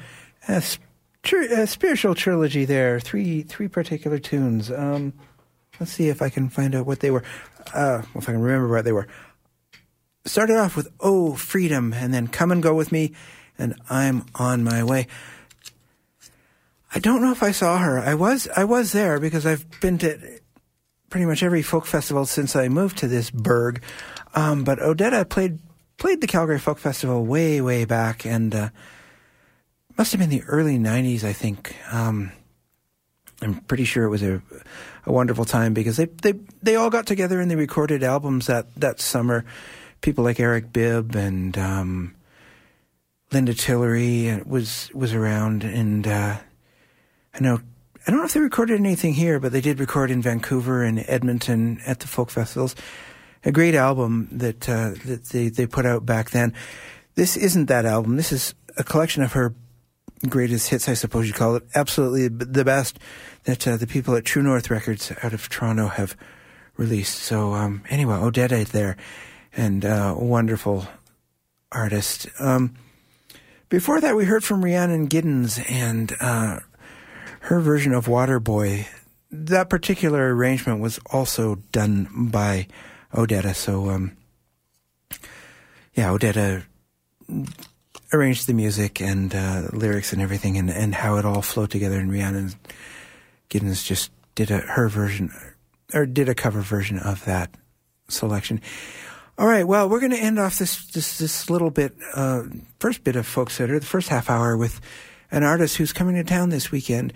A, 0.48 0.64
tr- 1.24 1.54
a 1.54 1.68
spiritual 1.68 2.16
trilogy 2.16 2.66
there. 2.66 3.00
Three 3.00 3.44
three 3.44 3.68
particular 3.68 4.20
tunes. 4.20 4.72
Um, 4.72 5.14
let's 5.80 5.92
see 5.92 6.10
if 6.10 6.22
I 6.22 6.30
can 6.30 6.50
find 6.50 6.76
out 6.76 6.86
what 6.86 7.00
they 7.00 7.12
were. 7.12 7.24
Uh, 7.74 8.02
if 8.16 8.28
I 8.28 8.34
can 8.34 8.42
remember 8.42 8.68
what 8.68 8.86
they 8.86 8.92
were. 8.92 9.08
Started 10.26 10.58
off 10.58 10.76
with 10.76 10.90
"Oh 11.00 11.36
Freedom" 11.36 11.94
and 11.94 12.14
then 12.14 12.28
"Come 12.28 12.52
and 12.52 12.64
Go 12.64 12.74
with 12.74 12.92
Me," 12.92 13.14
and 13.58 13.76
"I'm 13.90 14.26
on 14.36 14.64
my 14.64 14.84
way." 14.84 15.08
I 16.94 17.00
don't 17.00 17.22
know 17.22 17.32
if 17.32 17.44
I 17.44 17.52
saw 17.52 17.78
her. 17.78 18.00
I 18.00 18.16
was 18.16 18.48
I 18.56 18.64
was 18.64 18.92
there 18.92 19.20
because 19.20 19.46
I've 19.46 19.66
been 19.82 19.98
to 20.00 20.40
pretty 21.10 21.26
much 21.26 21.44
every 21.44 21.62
folk 21.62 21.86
festival 21.86 22.26
since 22.26 22.56
I 22.56 22.70
moved 22.70 22.98
to 23.00 23.08
this 23.08 23.30
burg. 23.30 23.84
Um, 24.34 24.64
but 24.64 24.80
Odetta 24.80 25.28
played 25.30 25.60
played 25.98 26.22
the 26.22 26.28
Calgary 26.28 26.60
Folk 26.60 26.80
Festival 26.80 27.26
way 27.26 27.62
way 27.62 27.86
back, 27.86 28.26
and 28.26 28.54
uh, 28.54 28.70
must 29.98 30.12
have 30.12 30.20
been 30.20 30.30
the 30.30 30.44
early 30.44 30.78
'90s, 30.78 31.24
I 31.24 31.34
think. 31.34 31.76
Um, 31.92 32.32
I'm 33.42 33.56
pretty 33.62 33.86
sure 33.86 34.04
it 34.04 34.10
was 34.10 34.24
a 34.24 34.42
a 35.06 35.12
wonderful 35.12 35.46
time 35.46 35.74
because 35.74 35.98
they 35.98 36.06
they 36.06 36.34
they 36.62 36.76
all 36.76 36.90
got 36.90 37.06
together 37.06 37.40
and 37.40 37.50
they 37.50 37.56
recorded 37.56 38.04
albums 38.04 38.48
that 38.48 38.74
that 38.76 39.00
summer. 39.00 39.46
People 40.02 40.24
like 40.24 40.40
Eric 40.40 40.72
Bibb 40.72 41.16
and 41.16 41.58
um, 41.58 42.16
Linda 43.32 43.54
Tillery 43.54 44.42
was 44.46 44.92
was 44.94 45.14
around, 45.14 45.64
and 45.64 46.08
uh, 46.08 46.38
I 47.34 47.40
know 47.40 47.60
I 48.08 48.12
don't 48.12 48.20
know 48.20 48.26
if 48.26 48.34
they 48.34 48.40
recorded 48.40 48.80
anything 48.80 49.14
here, 49.14 49.40
but 49.40 49.52
they 49.52 49.62
did 49.62 49.80
record 49.80 50.12
in 50.12 50.22
Vancouver 50.22 50.84
and 50.84 51.04
Edmonton 51.08 51.80
at 51.86 52.00
the 52.00 52.08
folk 52.08 52.30
festivals. 52.30 52.76
A 53.44 53.52
great 53.52 53.76
album 53.76 54.30
that 54.32 54.70
uh, 54.70 54.92
that 55.06 55.26
they 55.32 55.50
they 55.50 55.68
put 55.68 55.86
out 55.86 56.06
back 56.06 56.30
then. 56.32 56.54
This 57.16 57.36
isn't 57.36 57.66
that 57.66 57.86
album. 57.86 58.16
This 58.16 58.32
is 58.32 58.54
a 58.78 58.84
collection 58.84 59.24
of 59.24 59.34
her 59.34 59.54
greatest 60.28 60.70
hits, 60.70 60.90
I 60.90 60.94
suppose 60.94 61.28
you 61.28 61.34
call 61.34 61.56
it. 61.56 61.64
Absolutely 61.76 62.28
the 62.28 62.66
best 62.66 63.00
that 63.44 63.68
uh, 63.68 63.78
the 63.78 63.88
people 63.88 64.16
at 64.16 64.26
True 64.26 64.44
North 64.44 64.70
Records 64.70 65.12
out 65.24 65.34
of 65.34 65.50
Toronto 65.50 65.88
have 65.88 66.16
released. 66.76 67.20
So 67.20 67.54
um, 67.54 67.84
anyway, 67.90 68.16
Odette 68.16 68.68
there, 68.68 68.98
and 69.56 69.86
uh, 69.86 70.16
wonderful 70.18 70.88
artist. 71.72 72.28
Um, 72.40 72.76
before 73.70 74.00
that, 74.02 74.16
we 74.16 74.26
heard 74.26 74.44
from 74.44 74.64
Rhiannon 74.64 75.10
Giddens 75.10 75.60
and 75.70 76.16
uh, 76.20 76.60
her 77.42 77.60
version 77.60 77.94
of 77.94 78.06
Waterboy. 78.06 78.88
That 79.30 79.70
particular 79.70 80.34
arrangement 80.34 80.80
was 80.80 81.00
also 81.12 81.56
done 81.72 82.30
by 82.32 82.68
Odetta. 83.14 83.54
So, 83.56 83.90
um, 83.90 84.16
yeah, 85.94 86.10
Odetta 86.10 86.64
arranged 88.14 88.48
the 88.48 88.54
music 88.54 89.02
and 89.02 89.34
uh, 89.36 89.68
lyrics 89.74 90.14
and 90.14 90.22
everything, 90.22 90.58
and, 90.58 90.70
and 90.70 90.96
how 90.96 91.18
it 91.18 91.26
all 91.26 91.42
flowed 91.42 91.72
together. 91.72 92.00
And 92.00 92.12
Rhiannon 92.12 92.54
Giddens 93.50 93.86
just 93.86 94.12
did 94.36 94.52
a 94.52 94.60
her 94.60 94.88
version 94.90 95.32
or 95.94 96.06
did 96.06 96.30
a 96.30 96.36
cover 96.36 96.62
version 96.62 97.00
of 97.00 97.24
that 97.26 97.52
selection. 98.08 98.62
All 99.38 99.48
right, 99.48 99.68
well, 99.68 99.88
we're 99.88 100.00
going 100.00 100.12
to 100.12 100.18
end 100.18 100.40
off 100.40 100.58
this 100.58 100.86
this 100.88 101.18
this 101.20 101.50
little 101.50 101.70
bit, 101.70 101.96
uh, 102.16 102.44
first 102.80 103.04
bit 103.04 103.16
of 103.16 103.28
Folkcetera, 103.28 103.80
the 103.80 103.86
first 103.86 104.10
half 104.10 104.30
hour 104.30 104.58
with 104.58 104.82
an 105.30 105.44
artist 105.44 105.78
who's 105.78 105.94
coming 105.94 106.16
to 106.16 106.24
town 106.24 106.50
this 106.50 106.72
weekend. 106.72 107.14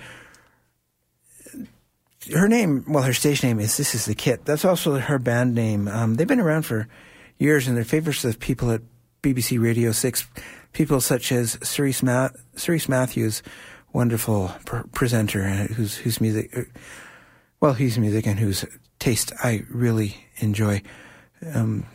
Her 2.31 2.47
name, 2.47 2.85
well, 2.87 3.03
her 3.03 3.13
stage 3.13 3.41
name 3.41 3.59
is 3.59 3.77
This 3.77 3.95
Is 3.95 4.05
the 4.05 4.13
Kit. 4.13 4.45
That's 4.45 4.63
also 4.63 4.99
her 4.99 5.17
band 5.17 5.55
name. 5.55 5.87
Um, 5.87 6.15
they've 6.15 6.27
been 6.27 6.39
around 6.39 6.63
for 6.63 6.87
years, 7.39 7.67
and 7.67 7.75
they're 7.75 7.83
favorites 7.83 8.23
of 8.23 8.39
people 8.39 8.69
at 8.69 8.81
BBC 9.23 9.59
Radio 9.59 9.91
Six. 9.91 10.27
People 10.73 11.01
such 11.01 11.31
as 11.31 11.57
Cerys, 11.57 12.01
Ma- 12.01 12.29
Cerys 12.55 12.87
Matthews, 12.87 13.43
wonderful 13.93 14.53
pr- 14.65 14.87
presenter, 14.93 15.43
uh, 15.43 15.73
whose 15.73 15.97
whose 15.97 16.21
music, 16.21 16.49
uh, 16.57 16.61
well, 17.59 17.73
whose 17.73 17.97
music 17.99 18.25
and 18.25 18.39
whose 18.39 18.65
taste 18.99 19.33
I 19.43 19.63
really 19.69 20.15
enjoy. 20.37 20.81
Um, 21.53 21.85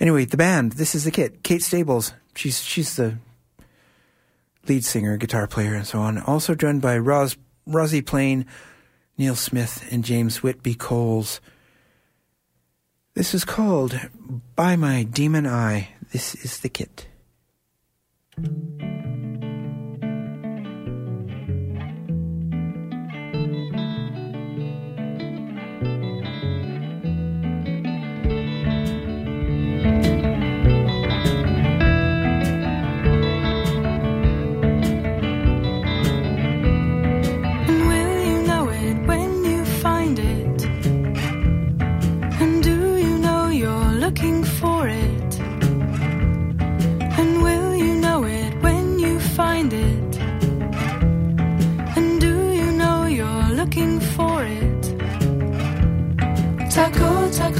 Anyway, 0.00 0.24
the 0.24 0.36
band. 0.36 0.72
This 0.72 0.96
is 0.96 1.04
the 1.04 1.12
kit. 1.12 1.44
Kate 1.44 1.62
Stables. 1.62 2.12
She's 2.34 2.60
she's 2.60 2.96
the 2.96 3.18
lead 4.66 4.84
singer, 4.84 5.16
guitar 5.16 5.46
player, 5.46 5.74
and 5.74 5.86
so 5.86 6.00
on. 6.00 6.18
Also 6.18 6.56
joined 6.56 6.82
by 6.82 6.98
Ros, 6.98 7.36
Rozi 7.68 8.04
Plain, 8.04 8.46
Neil 9.16 9.36
Smith, 9.36 9.86
and 9.92 10.04
James 10.04 10.42
Whitby 10.42 10.74
Coles. 10.74 11.40
This 13.14 13.32
is 13.32 13.44
called 13.44 13.98
"By 14.56 14.74
My 14.74 15.04
Demon 15.04 15.46
Eye." 15.46 15.90
This 16.12 16.34
is 16.34 16.60
the 16.60 16.68
kit. 16.68 17.06
And 18.36 18.91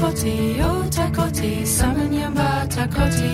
takoti, 0.03 0.57
yo 0.57 0.83
takoti, 0.91 1.65
samanyamba 1.65 2.67
takoti. 2.67 3.31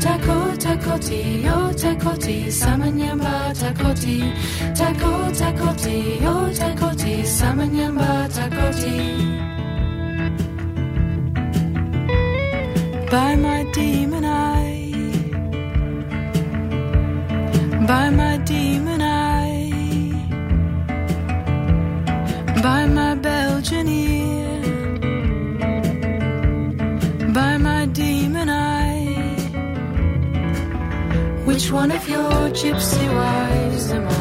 Tako 0.00 0.56
takoti, 0.58 1.42
yo 1.42 1.72
takoti, 1.72 2.50
samanyamba 2.52 3.52
takoti. 3.54 4.20
Tako 4.76 5.32
takoti, 5.32 6.22
yo 6.22 6.34
takoti, 6.52 7.24
samanyamba 7.24 8.28
takoti. 8.28 8.98
By 13.10 13.36
my 13.36 13.64
demon 13.72 14.24
eye, 14.24 14.92
by 17.86 18.10
my 18.10 18.31
one 31.72 31.90
of 31.90 32.06
your 32.06 32.50
gypsy 32.52 33.08
wives 33.14 33.90
am 33.92 34.06
I? 34.06 34.12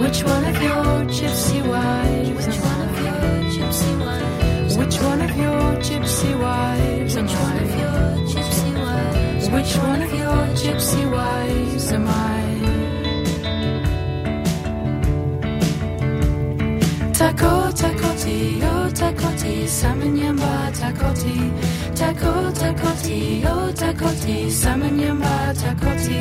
Which 0.00 0.22
one 0.22 0.44
of 0.44 0.62
your 0.62 1.04
gypsy 1.10 1.60
wives? 1.66 2.46
Which 2.46 2.60
one 2.60 2.88
of 2.88 2.98
your 3.02 3.50
gypsy 3.50 3.92
wives? 4.00 4.76
Which 4.78 5.00
one 5.02 5.20
of 5.22 5.36
your 5.36 5.76
gypsy 5.82 6.38
wives? 6.38 7.16
Which 7.16 7.34
one 7.34 7.58
of 7.58 7.70
your 7.82 8.00
gypsy 8.30 8.72
wives? 8.80 9.50
Which 9.50 9.76
one 9.76 10.02
of 10.02 10.12
your 10.12 10.46
gypsy 10.62 11.04
wives 11.10 11.92
am 11.92 12.06
I? 12.06 12.40
Tako 17.18 17.72
takoti, 17.80 18.38
yo 18.60 18.88
takoti, 19.00 19.66
samanyamba 19.66 20.70
takoti. 20.78 21.79
Tako 22.00 22.50
takoti, 22.60 23.44
takoti, 23.76 24.50
samanyamba 24.50 25.52
takoti. 25.52 26.20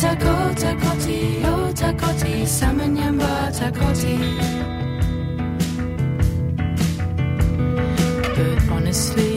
Tako 0.00 0.34
takoti, 0.56 1.42
yo 1.44 1.72
takoti, 1.76 2.46
samanyamba 2.46 3.52
takoti. 3.52 4.16
But 8.36 8.58
honestly, 8.72 9.29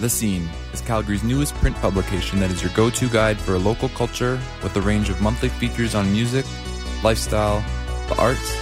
The 0.00 0.08
Scene 0.08 0.48
is 0.72 0.80
Calgary's 0.80 1.22
newest 1.22 1.54
print 1.56 1.76
publication 1.76 2.40
that 2.40 2.50
is 2.50 2.62
your 2.62 2.72
go 2.72 2.88
to 2.88 3.08
guide 3.10 3.36
for 3.38 3.54
a 3.54 3.58
local 3.58 3.90
culture 3.90 4.40
with 4.62 4.74
a 4.76 4.80
range 4.80 5.10
of 5.10 5.20
monthly 5.20 5.50
features 5.50 5.94
on 5.94 6.10
music, 6.10 6.46
lifestyle, 7.04 7.62
the 8.08 8.16
arts, 8.16 8.56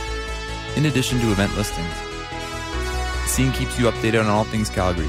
in 0.76 0.86
addition 0.86 1.20
to 1.20 1.30
event 1.30 1.56
listings. 1.56 1.94
The 3.22 3.28
Scene 3.28 3.52
keeps 3.52 3.78
you 3.78 3.84
updated 3.86 4.20
on 4.20 4.26
all 4.26 4.42
things 4.42 4.68
Calgary. 4.68 5.06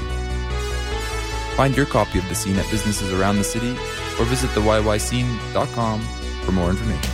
Find 1.56 1.76
your 1.76 1.86
copy 1.86 2.20
of 2.20 2.28
The 2.28 2.36
Scene 2.36 2.56
at 2.56 2.70
businesses 2.70 3.12
around 3.12 3.38
the 3.38 3.44
city 3.44 3.72
or 4.20 4.24
visit 4.24 4.50
theyyscene.com 4.50 6.00
for 6.44 6.52
more 6.52 6.70
information. 6.70 7.10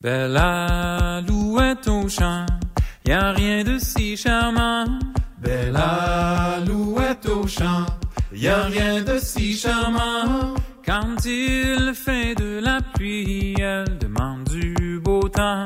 Belle 0.00 0.36
alouette 0.36 1.88
au 1.88 2.08
champ, 2.08 2.55
y 3.06 3.12
a 3.12 3.32
rien 3.32 3.62
de 3.62 3.78
si 3.78 4.16
charmant. 4.16 4.86
Belle 5.38 5.76
alouette 5.76 7.28
au 7.28 7.46
champ, 7.46 7.86
y 8.32 8.48
a 8.48 8.64
rien 8.64 9.02
de 9.02 9.18
si 9.18 9.56
charmant. 9.56 10.54
Quand 10.84 11.24
il 11.24 11.92
fait 11.94 12.34
de 12.34 12.60
la 12.60 12.80
pluie, 12.94 13.54
elle 13.58 13.98
demande 13.98 14.44
du 14.44 15.00
beau 15.02 15.28
temps. 15.28 15.64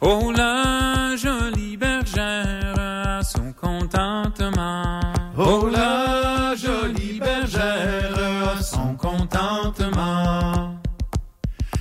Oh 0.00 0.32
la 0.36 1.16
jolie 1.16 1.76
bergère 1.76 2.74
a 2.78 3.22
son 3.22 3.52
contentement. 3.52 5.00
Oh 5.36 5.68
la 5.70 6.54
jolie 6.56 7.18
bergère 7.18 8.56
a 8.56 8.62
son 8.62 8.94
contentement. 8.94 10.80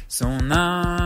Son 0.08 0.52
âme 0.52 1.03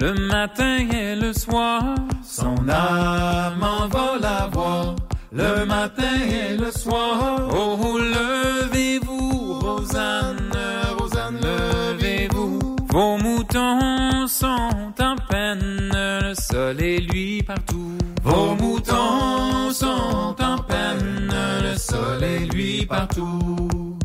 le 0.00 0.14
matin 0.14 0.88
et 0.92 1.14
le 1.14 1.32
soir. 1.32 1.82
Son 2.24 2.56
âme 2.68 3.62
en 3.62 3.86
va 3.88 4.18
la 4.20 4.48
voir 4.50 4.96
le 5.30 5.64
matin 5.66 6.16
et 6.26 6.56
le 6.56 6.70
soir. 6.70 7.48
Oh, 7.52 7.98
levez-vous, 7.98 9.60
Rosanne, 9.60 10.52
Rosanne, 10.98 11.38
levez-vous. 11.42 12.76
Vos 12.88 13.18
moutons 13.18 14.26
sont 14.26 14.94
en 15.00 15.16
peine, 15.28 15.90
le 15.92 16.34
soleil 16.34 17.00
lui 17.06 17.42
partout. 17.42 17.98
Vos 18.24 18.54
moutons 18.56 19.70
sont 19.70 20.34
en 20.40 20.58
peine, 20.66 21.32
le 21.62 21.76
soleil 21.76 22.48
lui 22.48 22.86
partout. 22.86 23.98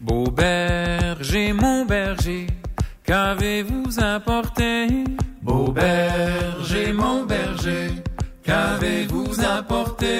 Beau 0.00 0.30
berger, 0.30 1.52
mon 1.52 1.84
berger, 1.84 2.46
qu'avez-vous 3.08 4.00
apporté? 4.00 4.86
Beau 5.40 5.72
berger, 5.72 6.92
mon 6.92 7.24
berger, 7.24 7.90
qu'avez-vous 8.42 9.32
apporté? 9.40 10.10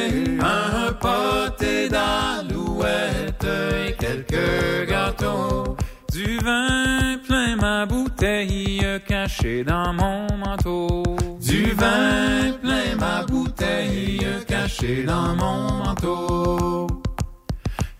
Un 0.40 0.92
poté 0.94 1.90
d'alouette 1.90 3.46
et 3.84 3.92
quelques 3.92 4.88
gâteaux. 4.88 5.76
Du 6.12 6.38
vin 6.38 7.18
plein 7.26 7.56
ma 7.56 7.84
bouteille 7.84 8.82
cachée 9.06 9.62
dans 9.64 9.92
mon 9.92 10.26
manteau. 10.42 11.02
Du 11.40 11.64
vin 11.72 12.52
plein 12.62 12.96
ma 12.98 13.22
bouteille 13.24 14.26
cachée 14.46 15.04
dans 15.04 15.34
mon 15.36 15.84
manteau. 15.84 16.86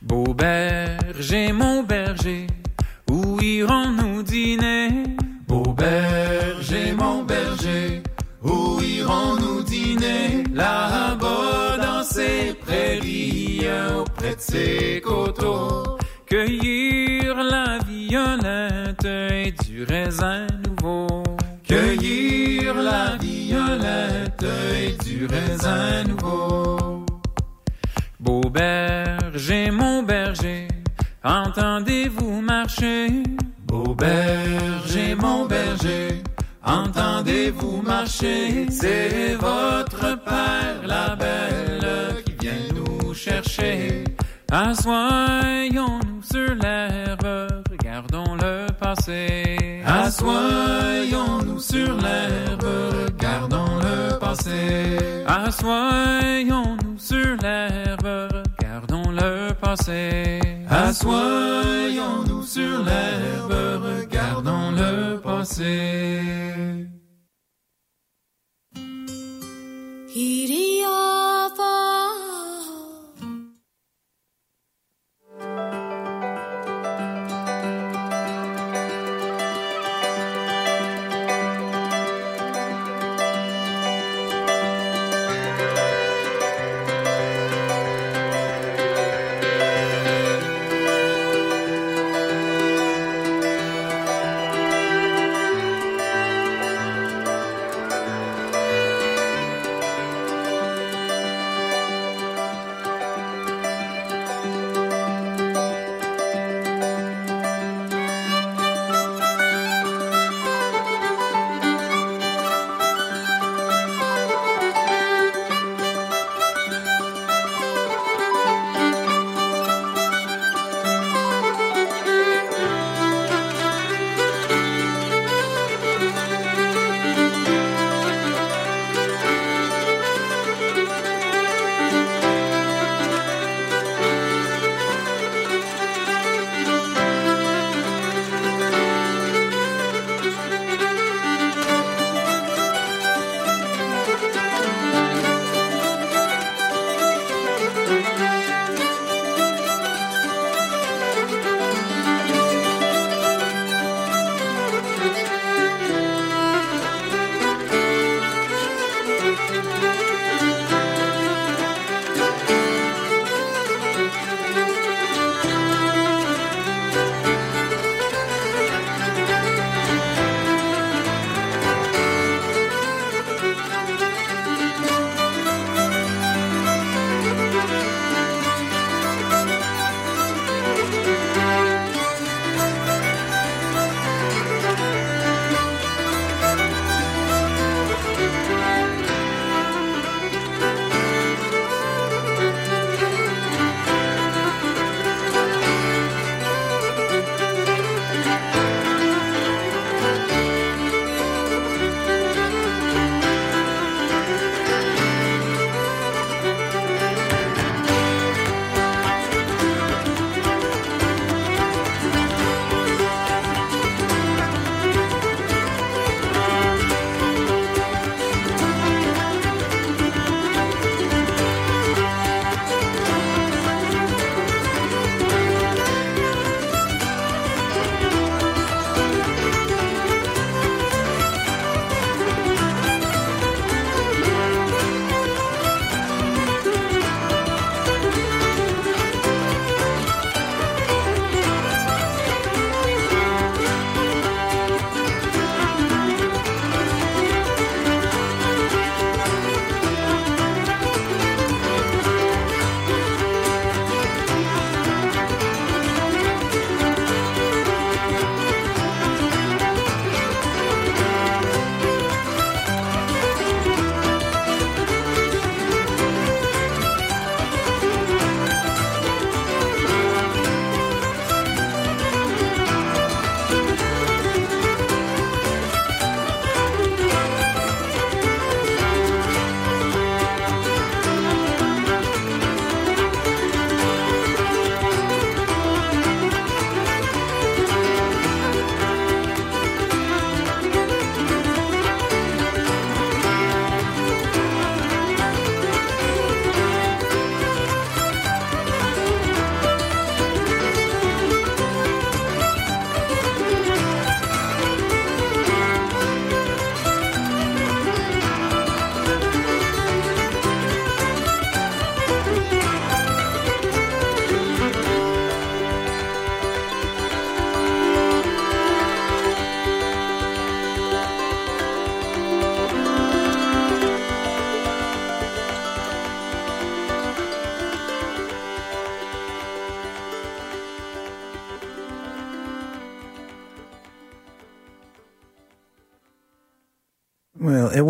Beau 0.01 0.33
berger, 0.33 1.53
mon 1.53 1.83
berger, 1.83 2.47
où 3.39 3.43
irons-nous 3.43 4.23
dîner? 4.23 4.91
Beau 5.47 5.73
berger, 5.73 6.93
mon 6.93 7.23
berger, 7.23 8.03
où 8.43 8.81
irons-nous 8.81 9.63
dîner? 9.63 10.45
Là-bas 10.53 11.79
dans 11.81 12.03
ces 12.03 12.55
prairies, 12.65 13.67
auprès 13.97 14.35
de 14.35 14.41
ces 14.41 15.03
coteaux, 15.05 15.99
cueillir 16.27 17.37
la 17.37 17.79
violette 17.87 19.05
et 19.05 19.53
du 19.65 19.85
raisin 19.85 20.47
nouveau. 20.67 21.23
Cueillir 21.67 22.75
la 22.75 23.17
violette 23.17 24.45
et 24.75 24.97
du 25.05 25.27
raisin 25.27 26.05
nouveau. 26.05 27.05
Beau 28.19 28.41
berger, 28.51 29.71
mon 29.71 30.03
berger, 30.03 30.67
entendez-vous 31.23 32.41
Beau 33.67 33.95
berger, 33.95 35.15
mon 35.15 35.47
berger, 35.47 36.23
entendez-vous 36.63 37.81
marcher 37.81 38.67
C'est 38.71 39.37
votre 39.37 40.23
père, 40.23 40.87
la 40.87 41.17
belle, 41.17 42.23
qui 42.27 42.33
vient 42.33 42.53
nous 42.75 43.15
chercher. 43.15 44.05
Assoyons-nous 44.53 46.23
sur 46.23 46.55
l'herbe, 46.57 47.49
regardons 47.71 48.35
le 48.35 48.67
passé. 48.79 49.81
Assoyons-nous 49.87 51.61
sur 51.61 51.95
l'herbe, 51.97 52.67
regardons 53.07 53.79
le 53.79 54.19
passé. 54.19 54.99
Assoyons-nous 55.27 56.99
sur 56.99 57.35
l'herbe, 57.43 58.29
regardons 58.61 59.11
le 59.11 59.55
passé. 59.55 60.58
Assoyons-nous 60.71 62.43
sur 62.43 62.85
l'herbe, 62.85 63.83
regardons 63.83 64.71
le 64.73 65.19
passé. 65.19 66.21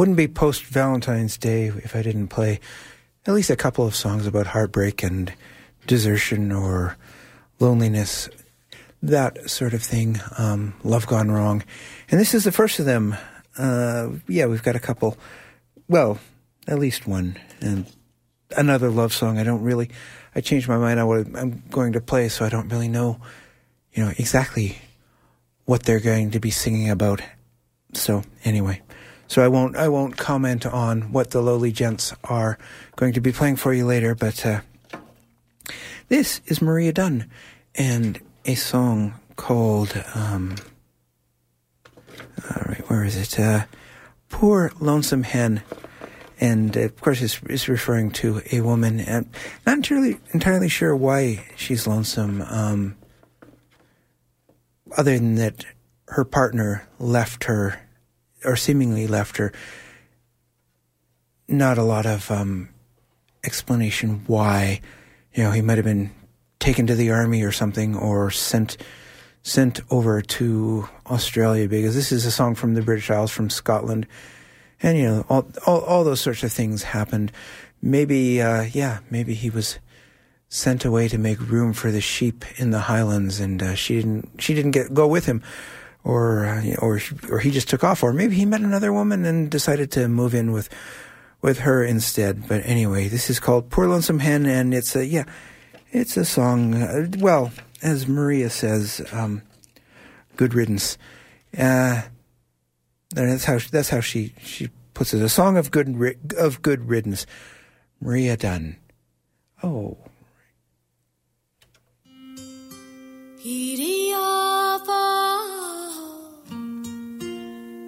Wouldn't 0.09 0.31
be 0.31 0.33
post 0.33 0.65
Valentine's 0.65 1.37
Day 1.37 1.67
if 1.67 1.95
I 1.95 2.01
didn't 2.01 2.29
play 2.29 2.61
at 3.27 3.35
least 3.35 3.51
a 3.51 3.57
couple 3.57 3.87
of 3.87 3.95
songs 3.95 4.27
about 4.27 4.47
heartbreak 4.47 5.03
and 5.03 5.35
desertion 5.87 6.51
or 6.51 6.97
loneliness, 7.61 8.31
that 9.03 9.51
sort 9.51 9.75
of 9.75 9.83
thing, 9.83 10.19
um, 10.39 10.73
love 10.83 11.07
gone 11.07 11.31
wrong. 11.31 11.63
And 12.11 12.19
this 12.19 12.33
is 12.33 12.45
the 12.45 12.53
first 12.53 12.79
of 12.79 12.87
them. 12.87 13.17
Uh, 13.59 14.13
yeah, 14.29 14.47
we've 14.47 14.63
got 14.63 14.77
a 14.77 14.81
couple, 14.81 15.19
well, 15.89 16.19
at 16.67 16.79
least 16.79 17.07
one, 17.07 17.39
and 17.61 17.85
another 18.57 18.89
love 18.89 19.13
song. 19.13 19.39
I 19.39 19.45
don't 19.45 19.63
really, 19.63 19.91
I 20.35 20.41
changed 20.41 20.69
my 20.69 20.79
mind 20.79 20.99
on 21.01 21.07
what 21.07 21.27
I'm 21.35 21.63
going 21.69 21.93
to 21.93 22.01
play, 22.01 22.31
so 22.31 22.47
I 22.47 22.49
don't 22.49 22.71
really 22.71 22.89
know, 22.89 23.21
you 23.93 24.07
know, 24.07 24.13
exactly 24.17 24.79
what 25.67 25.83
they're 25.83 26.01
going 26.01 26.31
to 26.31 26.41
be 26.41 26.51
singing 26.51 26.89
about. 26.89 27.21
So 27.93 28.23
anyway, 28.43 28.81
so 29.29 29.45
I 29.45 29.49
won't 29.49 29.77
I 29.77 29.89
won't 29.89 30.17
comment 30.17 30.67
on 30.67 31.13
what 31.13 31.31
the 31.31 31.41
lowly 31.41 31.71
gents 31.71 32.13
are 32.25 32.59
going 32.97 33.13
to 33.13 33.21
be 33.21 33.33
playing 33.33 33.57
for 33.57 33.73
you 33.73 33.87
later. 33.87 34.15
But 34.15 34.45
uh, 34.45 34.61
this 36.09 36.41
is 36.47 36.61
Maria 36.61 36.93
Dunn 36.93 37.31
and 37.77 38.21
a 38.45 38.57
song 38.57 39.15
called 39.37 40.03
um, 40.15 40.57
all 42.51 42.63
right, 42.67 42.91
where 42.91 43.05
is 43.05 43.17
it? 43.17 43.39
Uh, 43.39 43.65
Poor 44.29 44.73
lonesome 44.79 45.23
hen. 45.23 45.63
And 46.41 46.77
uh, 46.77 46.81
of 46.83 47.01
course, 47.01 47.23
it's, 47.23 47.41
it's 47.49 47.69
referring 47.69 48.11
to 48.13 48.43
a 48.53 48.61
woman. 48.61 49.01
And 49.01 49.29
not 49.67 49.77
entirely 49.79 50.19
entirely 50.33 50.69
sure 50.69 50.95
why 50.95 51.47
she's 51.57 51.87
lonesome. 51.87 52.43
Um, 52.43 52.97
other 54.97 55.19
than 55.19 55.35
that, 55.37 55.65
her 56.09 56.25
partner 56.25 56.89
left 56.99 57.45
her, 57.45 57.88
or 58.45 58.57
seemingly 58.57 59.07
left 59.07 59.37
her. 59.37 59.53
Not 61.49 61.79
a 61.79 61.83
lot 61.83 62.07
of 62.07 62.31
um, 62.31 62.69
explanation 63.45 64.25
why. 64.27 64.81
You 65.35 65.45
know, 65.45 65.51
he 65.51 65.63
might 65.63 65.79
have 65.79 65.85
been 65.85 66.11
taken 66.59 66.87
to 66.89 66.95
the 66.95 67.11
army 67.11 67.43
or 67.43 67.53
something, 67.53 67.97
or 67.97 68.31
sent 68.31 68.77
sent 69.43 69.81
over 69.91 70.21
to 70.21 70.89
Australia 71.07 71.69
because 71.69 71.95
this 71.95 72.13
is 72.13 72.27
a 72.27 72.31
song 72.31 72.55
from 72.55 72.75
the 72.75 72.83
British 72.83 73.11
Isles, 73.11 73.31
from 73.31 73.49
Scotland, 73.49 74.07
and 74.83 74.99
you 74.99 75.05
know, 75.05 75.27
all 75.29 75.49
all, 75.67 75.81
all 75.81 76.05
those 76.05 76.21
sorts 76.21 76.43
of 76.43 76.53
things 76.53 76.83
happened. 76.83 77.33
Maybe, 77.81 78.43
uh, 78.43 78.63
yeah, 78.63 78.99
maybe 79.09 79.35
he 79.35 79.51
was 79.51 79.79
sent 80.49 80.85
away 80.85 81.09
to 81.09 81.19
make 81.19 81.41
room 81.41 81.73
for 81.73 81.91
the 81.91 82.01
sheep 82.01 82.45
in 82.57 82.71
the 82.71 82.81
highlands, 82.81 83.41
and 83.41 83.63
uh, 83.63 83.75
she 83.75 83.97
didn't 83.97 84.31
she 84.39 84.55
didn't 84.55 84.73
get 84.73 84.93
go 84.93 85.07
with 85.07 85.27
him, 85.27 85.43
or 86.09 86.47
uh, 86.47 86.75
or 86.79 86.99
or 87.31 87.39
he 87.39 87.51
just 87.51 87.69
took 87.69 87.85
off, 87.85 88.03
or 88.03 88.15
maybe 88.15 88.35
he 88.35 88.47
met 88.47 88.63
another 88.63 88.93
woman 88.95 89.27
and 89.27 89.51
decided 89.51 89.91
to 89.93 90.09
move 90.09 90.35
in 90.35 90.53
with 90.53 90.71
with 91.43 91.61
her 91.61 91.85
instead. 91.85 92.49
But 92.49 92.63
anyway, 92.65 93.09
this 93.09 93.29
is 93.29 93.39
called 93.39 93.69
"Poor 93.69 93.87
Lonesome 93.87 94.21
Hen," 94.21 94.47
and 94.47 94.73
it's 94.73 94.97
a 94.97 95.05
yeah, 95.05 95.25
it's 95.93 96.17
a 96.17 96.25
song. 96.25 96.75
Uh, 96.75 97.09
well, 97.19 97.53
as 97.83 98.09
Maria 98.09 98.49
says, 98.49 99.07
um, 99.13 99.43
"Good 100.37 100.55
riddance." 100.55 100.97
Uh, 101.57 102.03
that's 103.11 103.45
how 103.45 103.59
that's 103.71 103.91
how 103.91 104.01
she 104.01 104.33
she 104.43 104.71
puts 104.95 105.13
it. 105.13 105.21
A 105.21 105.29
song 105.29 105.59
of 105.59 105.71
good 105.71 106.35
of 106.39 106.63
good 106.63 106.89
riddance. 106.89 107.27
Maria 108.01 108.37
Dunn. 108.39 108.77
Oh. 109.63 109.99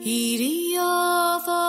Hiriava, 0.04 1.60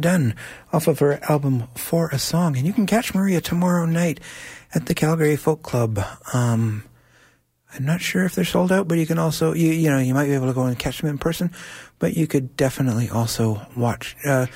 Dunn 0.00 0.34
off 0.72 0.88
of 0.88 0.98
her 0.98 1.20
album 1.30 1.68
For 1.74 2.08
a 2.08 2.18
Song. 2.18 2.56
And 2.56 2.66
you 2.66 2.72
can 2.72 2.86
catch 2.86 3.14
Maria 3.14 3.40
tomorrow 3.40 3.86
night 3.86 4.20
at 4.74 4.86
the 4.86 4.94
Calgary 4.94 5.36
Folk 5.36 5.62
Club. 5.62 6.00
Um, 6.32 6.84
I'm 7.74 7.84
not 7.84 8.00
sure 8.00 8.24
if 8.24 8.34
they're 8.34 8.44
sold 8.44 8.72
out, 8.72 8.88
but 8.88 8.98
you 8.98 9.06
can 9.06 9.18
also, 9.18 9.54
you, 9.54 9.70
you 9.70 9.88
know, 9.90 9.98
you 9.98 10.14
might 10.14 10.26
be 10.26 10.34
able 10.34 10.48
to 10.48 10.52
go 10.52 10.64
and 10.64 10.78
catch 10.78 11.00
them 11.00 11.10
in 11.10 11.18
person, 11.18 11.52
but 11.98 12.16
you 12.16 12.26
could 12.26 12.56
definitely 12.56 13.08
also 13.08 13.64
watch, 13.76 14.16
uh, 14.24 14.46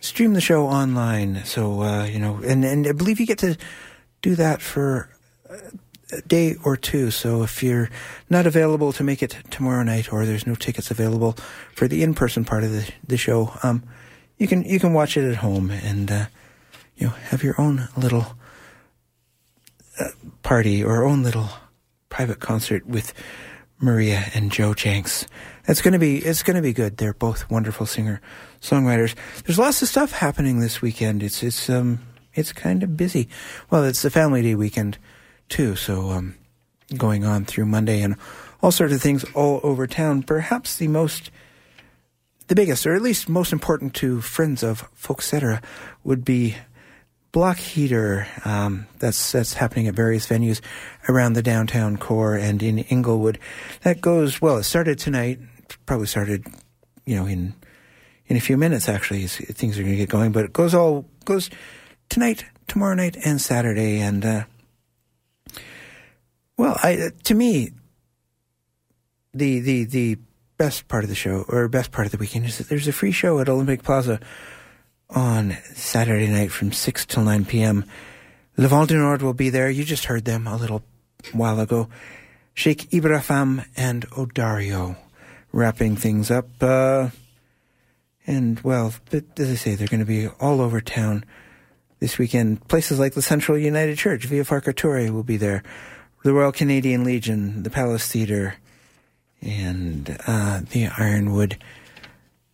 stream 0.00 0.32
the 0.32 0.40
show 0.40 0.66
online. 0.66 1.44
So, 1.44 1.82
uh, 1.82 2.04
you 2.04 2.18
know, 2.18 2.40
and, 2.44 2.64
and 2.64 2.86
I 2.86 2.92
believe 2.92 3.20
you 3.20 3.26
get 3.26 3.38
to 3.38 3.58
do 4.22 4.34
that 4.36 4.62
for 4.62 5.10
a 6.12 6.22
day 6.22 6.54
or 6.64 6.76
two. 6.76 7.10
So 7.10 7.42
if 7.42 7.62
you're 7.62 7.90
not 8.30 8.46
available 8.46 8.92
to 8.92 9.04
make 9.04 9.22
it 9.22 9.36
tomorrow 9.50 9.82
night 9.82 10.12
or 10.12 10.24
there's 10.24 10.46
no 10.46 10.54
tickets 10.54 10.90
available 10.90 11.36
for 11.74 11.88
the 11.88 12.02
in-person 12.02 12.44
part 12.44 12.64
of 12.64 12.72
the, 12.72 12.90
the 13.06 13.16
show, 13.16 13.52
um, 13.62 13.82
you 14.38 14.46
can, 14.46 14.64
you 14.64 14.78
can 14.78 14.92
watch 14.92 15.16
it 15.16 15.28
at 15.28 15.36
home 15.36 15.70
and, 15.70 16.10
uh, 16.10 16.26
you 16.96 17.06
know, 17.06 17.12
have 17.30 17.42
your 17.42 17.60
own 17.60 17.88
little 17.96 18.36
uh, 19.98 20.08
party 20.42 20.82
or 20.82 21.04
own 21.04 21.22
little 21.22 21.48
private 22.08 22.40
concert 22.40 22.86
with 22.86 23.12
Maria 23.78 24.24
and 24.34 24.50
Joe 24.50 24.74
Jenks. 24.74 25.26
It's 25.68 25.82
going 25.82 25.92
to 25.92 25.98
be 25.98 26.18
it's 26.18 26.42
to 26.42 26.62
be 26.62 26.72
good. 26.72 26.96
They're 26.96 27.12
both 27.12 27.50
wonderful 27.50 27.86
singer 27.86 28.20
songwriters. 28.60 29.14
There's 29.44 29.58
lots 29.58 29.82
of 29.82 29.88
stuff 29.88 30.12
happening 30.12 30.60
this 30.60 30.80
weekend. 30.80 31.22
It's 31.22 31.42
it's 31.42 31.68
um 31.68 32.00
it's 32.34 32.52
kind 32.52 32.82
of 32.82 32.96
busy. 32.96 33.28
Well, 33.70 33.84
it's 33.84 34.02
the 34.02 34.10
Family 34.10 34.42
Day 34.42 34.54
weekend 34.54 34.98
too, 35.48 35.76
so 35.76 36.10
um 36.10 36.36
going 36.96 37.24
on 37.24 37.44
through 37.44 37.66
Monday 37.66 38.00
and 38.00 38.16
all 38.62 38.70
sorts 38.70 38.94
of 38.94 39.02
things 39.02 39.24
all 39.34 39.60
over 39.62 39.86
town. 39.86 40.22
Perhaps 40.22 40.76
the 40.76 40.88
most 40.88 41.30
the 42.48 42.54
biggest, 42.54 42.86
or 42.86 42.94
at 42.94 43.02
least 43.02 43.28
most 43.28 43.52
important 43.52 43.94
to 43.94 44.20
friends 44.20 44.62
of 44.62 44.88
Folkcetera, 44.94 45.62
would 46.04 46.24
be 46.24 46.56
Block 47.32 47.58
Heater. 47.58 48.26
Um, 48.44 48.86
that's 48.98 49.32
that's 49.32 49.54
happening 49.54 49.88
at 49.88 49.94
various 49.94 50.26
venues 50.26 50.60
around 51.08 51.34
the 51.34 51.42
downtown 51.42 51.96
core 51.96 52.34
and 52.34 52.62
in 52.62 52.78
Inglewood. 52.78 53.38
That 53.82 54.00
goes 54.00 54.40
well. 54.40 54.58
It 54.58 54.64
started 54.64 54.98
tonight. 54.98 55.38
Probably 55.84 56.06
started, 56.06 56.46
you 57.04 57.16
know, 57.16 57.26
in 57.26 57.54
in 58.26 58.36
a 58.36 58.40
few 58.40 58.56
minutes. 58.56 58.88
Actually, 58.88 59.26
things 59.26 59.78
are 59.78 59.82
going 59.82 59.92
to 59.92 59.98
get 59.98 60.08
going. 60.08 60.32
But 60.32 60.44
it 60.44 60.52
goes 60.52 60.74
all 60.74 61.04
goes 61.24 61.50
tonight, 62.08 62.44
tomorrow 62.68 62.94
night, 62.94 63.16
and 63.24 63.40
Saturday. 63.40 63.98
And 63.98 64.24
uh, 64.24 64.44
well, 66.56 66.78
I 66.82 67.10
to 67.24 67.34
me, 67.34 67.72
the 69.34 69.60
the 69.60 69.84
the 69.84 70.18
best 70.58 70.88
part 70.88 71.04
of 71.04 71.10
the 71.10 71.16
show 71.16 71.44
or 71.48 71.68
best 71.68 71.92
part 71.92 72.06
of 72.06 72.12
the 72.12 72.18
weekend 72.18 72.46
is 72.46 72.58
that 72.58 72.68
there's 72.68 72.88
a 72.88 72.92
free 72.92 73.12
show 73.12 73.38
at 73.40 73.48
Olympic 73.48 73.82
Plaza 73.82 74.20
on 75.10 75.56
Saturday 75.74 76.28
night 76.28 76.50
from 76.50 76.72
6 76.72 77.06
till 77.06 77.22
9 77.22 77.44
p.m. 77.44 77.84
Le 78.56 78.68
Vent 78.68 78.88
du 78.88 78.96
Nord 78.96 79.22
will 79.22 79.34
be 79.34 79.50
there. 79.50 79.70
You 79.70 79.84
just 79.84 80.06
heard 80.06 80.24
them 80.24 80.46
a 80.46 80.56
little 80.56 80.82
while 81.32 81.60
ago. 81.60 81.88
Sheikh 82.54 82.92
Ibrahim 82.92 83.62
and 83.76 84.08
Odario 84.10 84.96
wrapping 85.52 85.96
things 85.96 86.30
up. 86.30 86.48
Uh, 86.60 87.10
and, 88.26 88.58
well, 88.60 88.94
but 89.10 89.24
as 89.38 89.50
I 89.50 89.54
say, 89.54 89.74
they're 89.74 89.86
going 89.86 90.00
to 90.00 90.06
be 90.06 90.28
all 90.40 90.60
over 90.60 90.80
town 90.80 91.24
this 92.00 92.18
weekend. 92.18 92.66
Places 92.66 92.98
like 92.98 93.14
the 93.14 93.22
Central 93.22 93.56
United 93.58 93.98
Church, 93.98 94.24
Vieux 94.24 94.44
Farka 94.44 94.74
Toure 94.74 95.10
will 95.10 95.22
be 95.22 95.36
there. 95.36 95.62
The 96.24 96.32
Royal 96.32 96.50
Canadian 96.50 97.04
Legion, 97.04 97.62
the 97.62 97.70
Palace 97.70 98.10
Theatre, 98.10 98.56
and 99.42 100.16
uh, 100.26 100.60
the 100.70 100.88
Ironwood 100.88 101.58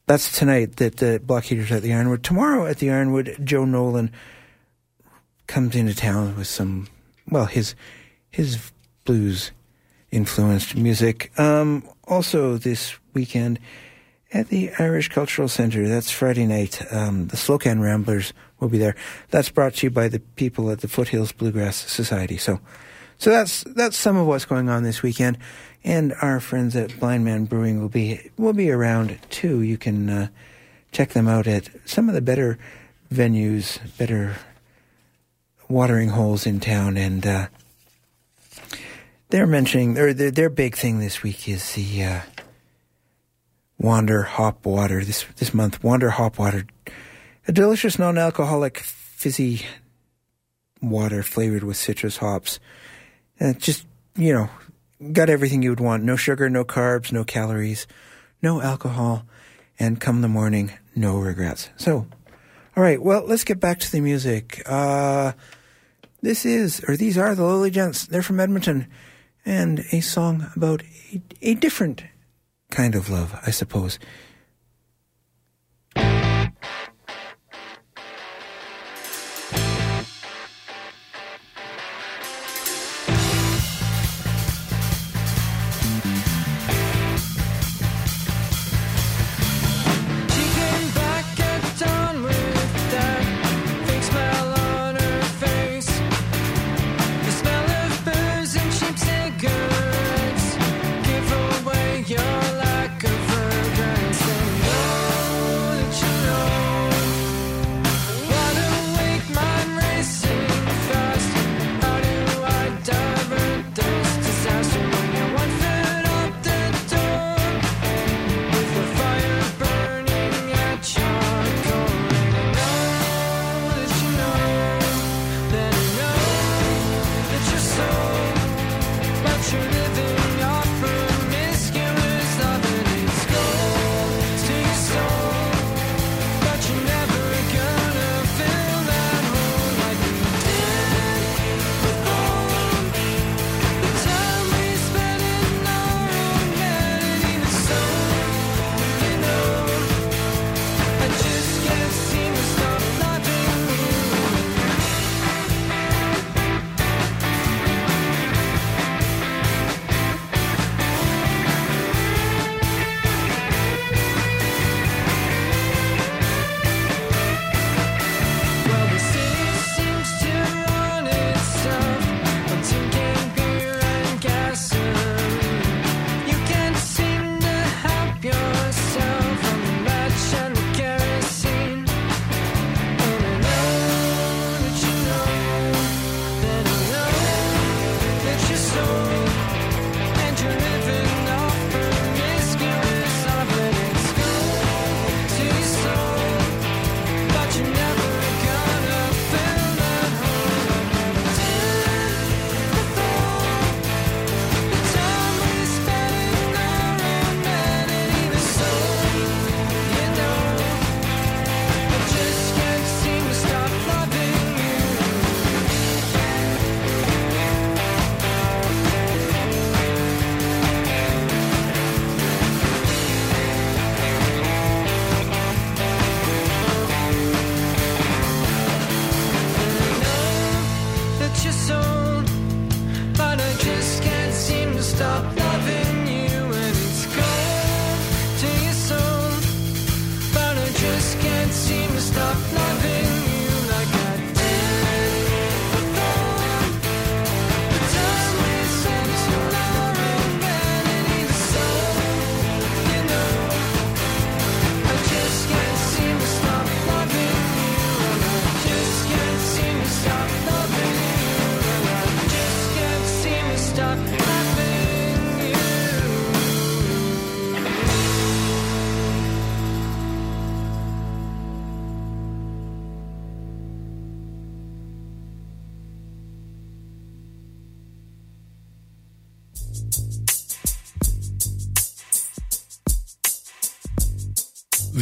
that's 0.07 0.37
tonight 0.37 0.77
that 0.77 0.97
the 0.97 1.21
Block 1.25 1.45
Heater's 1.45 1.73
at 1.73 1.83
the 1.83 1.95
Ironwood. 1.95 2.23
Tomorrow 2.23 2.67
at 2.67 2.79
the 2.79 2.91
Ironwood, 2.91 3.37
Joe 3.43 3.65
Nolan 3.65 4.13
comes 5.47 5.77
into 5.77 5.95
town 5.95 6.37
with 6.37 6.47
some, 6.47 6.89
well, 7.31 7.47
his 7.47 7.75
his 8.31 8.73
blues 9.05 9.53
influenced 10.11 10.77
music. 10.77 11.33
Um, 11.39 11.89
also 12.07 12.57
this 12.57 12.99
weekend 13.15 13.59
at 14.33 14.49
the 14.49 14.71
Irish 14.79 15.09
Cultural 15.09 15.49
Centre, 15.49 15.87
that's 15.89 16.11
Friday 16.11 16.47
night. 16.47 16.83
Um, 16.91 17.29
the 17.29 17.37
Slocan 17.37 17.81
Ramblers 17.83 18.33
will 18.61 18.69
be 18.69 18.79
there. 18.79 18.97
That's 19.31 19.51
brought 19.51 19.75
to 19.77 19.87
you 19.87 19.91
by 19.91 20.09
the 20.09 20.21
people 20.21 20.71
at 20.71 20.81
the 20.81 20.89
Foothills 20.89 21.33
Bluegrass 21.33 21.77
Society. 21.91 22.39
So, 22.39 22.61
so 23.19 23.31
that's 23.31 23.65
that's 23.65 23.97
some 23.97 24.17
of 24.17 24.27
what's 24.27 24.47
going 24.47 24.69
on 24.69 24.83
this 24.83 25.03
weekend 25.03 25.39
and 25.85 26.15
our 26.21 26.41
friends 26.41 26.77
at 26.77 26.91
Blindman 26.91 27.49
Brewing 27.49 27.81
will 27.81 27.89
be 27.89 28.31
will 28.37 28.53
be 28.53 28.71
around 28.71 29.19
too. 29.31 29.63
You 29.63 29.79
can 29.79 30.09
uh, 30.09 30.29
check 30.93 31.11
them 31.11 31.29
out 31.29 31.47
at 31.47 31.69
some 31.85 32.09
of 32.09 32.15
the 32.15 32.21
better 32.21 32.59
venues, 33.13 33.79
better 33.99 34.37
watering 35.69 36.11
holes 36.11 36.47
in 36.47 36.61
town, 36.61 36.97
and 36.97 37.27
uh, 37.27 37.47
they're 39.31 39.47
mentioning 39.47 39.95
their, 39.95 40.13
their 40.13 40.51
big 40.51 40.77
thing 40.77 40.99
this 40.99 41.23
week 41.23 41.49
is 41.49 41.73
the 41.73 42.05
uh, 42.05 42.21
Wander 43.79 44.23
Hop 44.23 44.65
Water 44.67 45.05
this 45.05 45.25
this 45.37 45.55
month. 45.55 45.83
Wander 45.83 46.11
Hop 46.11 46.39
Water, 46.39 46.67
a 47.49 47.53
delicious 47.53 47.99
non-alcoholic 47.99 48.79
fizzy 48.79 49.63
water 50.81 51.23
flavored 51.23 51.63
with 51.63 51.77
citrus 51.77 52.19
hops. 52.19 52.61
And 53.41 53.59
just 53.59 53.87
you 54.17 54.33
know, 54.33 54.51
got 55.13 55.29
everything 55.29 55.63
you 55.63 55.71
would 55.71 55.81
want. 55.81 56.05
No 56.05 56.17
sugar, 56.17 56.49
no 56.49 56.65
carbs, 56.65 57.13
no 57.13 57.25
calories, 57.25 57.87
no 58.41 58.61
alcohol, 58.61 59.25
and 59.79 60.01
come 60.01 60.21
the 60.21 60.29
morning, 60.29 60.73
no 60.95 61.19
regrets. 61.19 61.71
So, 61.77 62.07
all 62.77 62.83
right, 62.83 63.03
well, 63.03 63.25
let's 63.27 63.45
get 63.45 63.61
back 63.61 63.79
to 63.81 63.91
the 63.91 64.01
music. 64.01 64.63
Uh, 64.67 65.33
this 66.21 66.47
is, 66.47 66.85
or 66.87 66.97
these 66.97 67.19
are 67.19 67.35
the 67.35 67.45
Lowly 67.45 67.71
Gents. 67.71 68.07
They're 68.07 68.23
from 68.23 68.41
Edmonton, 68.41 68.87
and 69.45 69.85
a 69.91 70.01
song 70.01 70.51
about 70.55 70.83
a, 71.13 71.23
a 71.43 71.55
different 71.55 72.05
kind 72.71 72.95
of 72.95 73.11
love, 73.11 73.39
I 73.47 73.51
suppose. 73.51 73.99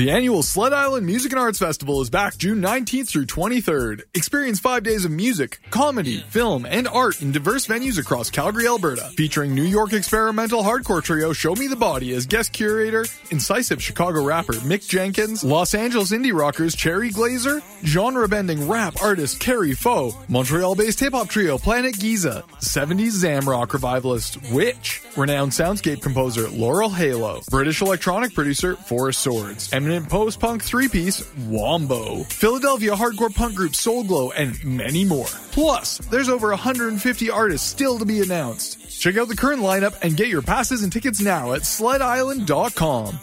The 0.01 0.11
annual 0.11 0.43
Sled 0.43 0.73
Island 0.73 1.05
Music 1.05 1.31
and 1.33 1.39
Arts 1.39 1.59
Festival 1.59 2.01
is 2.01 2.09
back 2.09 2.39
June 2.39 2.63
19th 2.63 3.07
through 3.07 3.27
23rd. 3.27 4.05
Experience 4.15 4.59
five 4.59 4.83
days 4.83 5.05
of 5.05 5.11
music, 5.11 5.61
comedy, 5.69 6.21
film, 6.21 6.65
and 6.65 6.89
art 6.89 7.21
in 7.21 7.33
diverse 7.33 7.67
venues 7.67 7.99
across 7.99 8.31
Calgary, 8.31 8.67
Alberta. 8.67 9.11
Featuring 9.15 9.55
New 9.55 9.63
York 9.63 9.93
experimental 9.93 10.63
hardcore 10.63 11.03
trio 11.03 11.35
Show 11.35 11.55
Me 11.55 11.67
the 11.67 11.77
Body 11.77 12.15
as 12.15 12.25
guest 12.25 12.55
curator, 12.55 13.05
incisive 13.31 13.83
Chicago 13.83 14.25
rapper 14.25 14.55
Mick 14.55 14.89
Jenkins, 14.89 15.45
Los 15.45 15.75
Angeles 15.75 16.13
indie 16.13 16.33
rockers 16.33 16.75
Cherry 16.75 17.11
Glazerr, 17.11 17.63
genre 17.85 18.27
bending 18.27 18.67
rap 18.67 19.03
artist 19.03 19.39
Kari 19.39 19.75
Faux, 19.75 20.17
Montreal 20.31 20.77
based 20.77 21.01
hip 21.01 21.13
hop 21.13 21.29
trio 21.29 21.59
Planet 21.59 21.95
Giza, 21.99 22.43
70s 22.61 23.23
Zamrock 23.23 23.75
revivalist 23.75 24.39
Witch, 24.51 25.03
renowned 25.15 25.53
soundscape 25.53 26.01
composer 26.01 26.49
Laurel 26.49 26.89
Halo, 26.89 27.43
British 27.51 27.83
electronic 27.83 28.33
producer 28.33 28.77
Forest 28.77 29.21
Swords, 29.21 29.71
post 29.99 30.39
punk 30.39 30.63
three 30.63 30.89
piece 30.89 31.25
Wombo, 31.49 32.23
Philadelphia 32.25 32.93
hardcore 32.93 33.35
punk 33.35 33.57
group 33.57 33.75
Soul 33.75 34.05
Glo, 34.05 34.31
and 34.31 34.63
many 34.65 35.05
more. 35.05 35.27
Plus, 35.51 35.99
there's 36.11 36.29
over 36.29 36.49
150 36.49 37.31
artists 37.31 37.69
still 37.69 37.99
to 37.99 38.05
be 38.05 38.21
announced. 38.21 39.01
Check 39.01 39.17
out 39.17 39.29
the 39.29 39.37
current 39.37 39.63
lineup 39.63 39.99
and 40.03 40.17
get 40.17 40.29
your 40.29 40.43
passes 40.43 40.83
and 40.83 40.93
tickets 40.93 41.21
now 41.21 41.55
at 41.55 41.63
sledisland.com. 41.63 43.19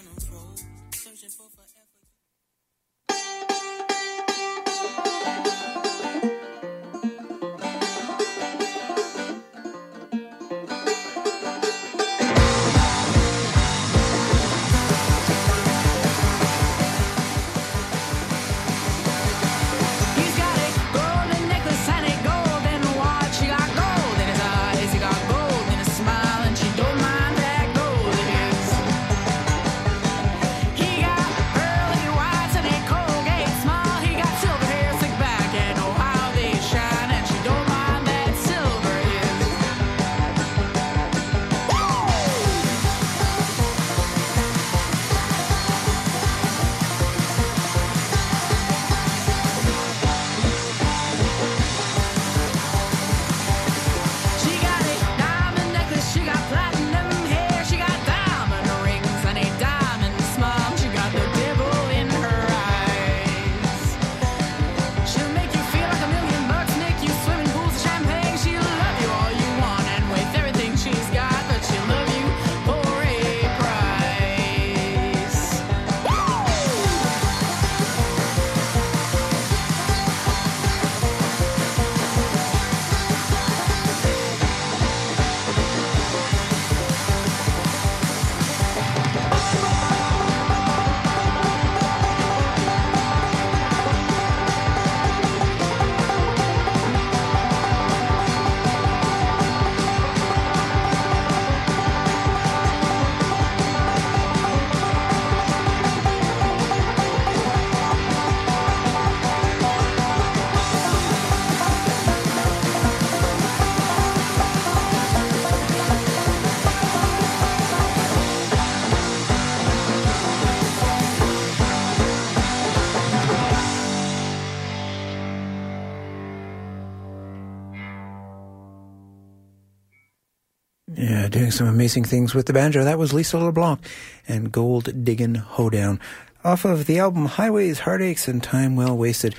some 131.58 131.68
amazing 131.68 132.03
things 132.03 132.36
with 132.36 132.45
the 132.45 132.53
banjo. 132.53 132.84
That 132.84 132.99
was 132.99 133.14
Lisa 133.14 133.39
LeBlanc 133.39 133.80
and 134.28 134.51
Gold 134.51 135.03
Diggin' 135.03 135.34
Hoedown 135.34 135.99
off 136.43 136.66
of 136.66 136.86
the 136.86 136.99
album 136.99 137.26
Highways, 137.26 137.80
Heartaches, 137.80 138.28
and 138.28 138.43
Time 138.43 138.76
Well 138.76 138.95
Wasted. 138.95 139.34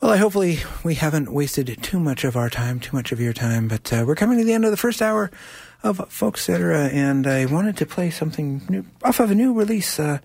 Well, 0.00 0.12
I 0.12 0.16
hopefully 0.16 0.60
we 0.82 0.94
haven't 0.94 1.30
wasted 1.30 1.76
too 1.82 2.00
much 2.00 2.24
of 2.24 2.36
our 2.36 2.48
time, 2.48 2.80
too 2.80 2.96
much 2.96 3.12
of 3.12 3.20
your 3.20 3.34
time, 3.34 3.68
but 3.68 3.92
uh, 3.92 4.04
we're 4.06 4.14
coming 4.14 4.38
to 4.38 4.44
the 4.44 4.54
end 4.54 4.64
of 4.64 4.70
the 4.70 4.78
first 4.78 5.02
hour 5.02 5.30
of 5.82 5.98
Folkcetera, 6.08 6.90
and 6.90 7.26
I 7.26 7.44
wanted 7.44 7.76
to 7.76 7.86
play 7.86 8.08
something 8.08 8.62
new, 8.70 8.86
off 9.04 9.20
of 9.20 9.30
a 9.30 9.34
new 9.34 9.52
release 9.52 10.00
uh, 10.00 10.20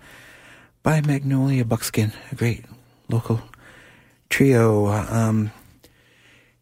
by 0.81 1.01
Magnolia 1.01 1.65
Buckskin, 1.65 2.13
a 2.31 2.35
great 2.35 2.63
local 3.09 3.41
trio. 4.29 4.87
Um, 4.87 5.51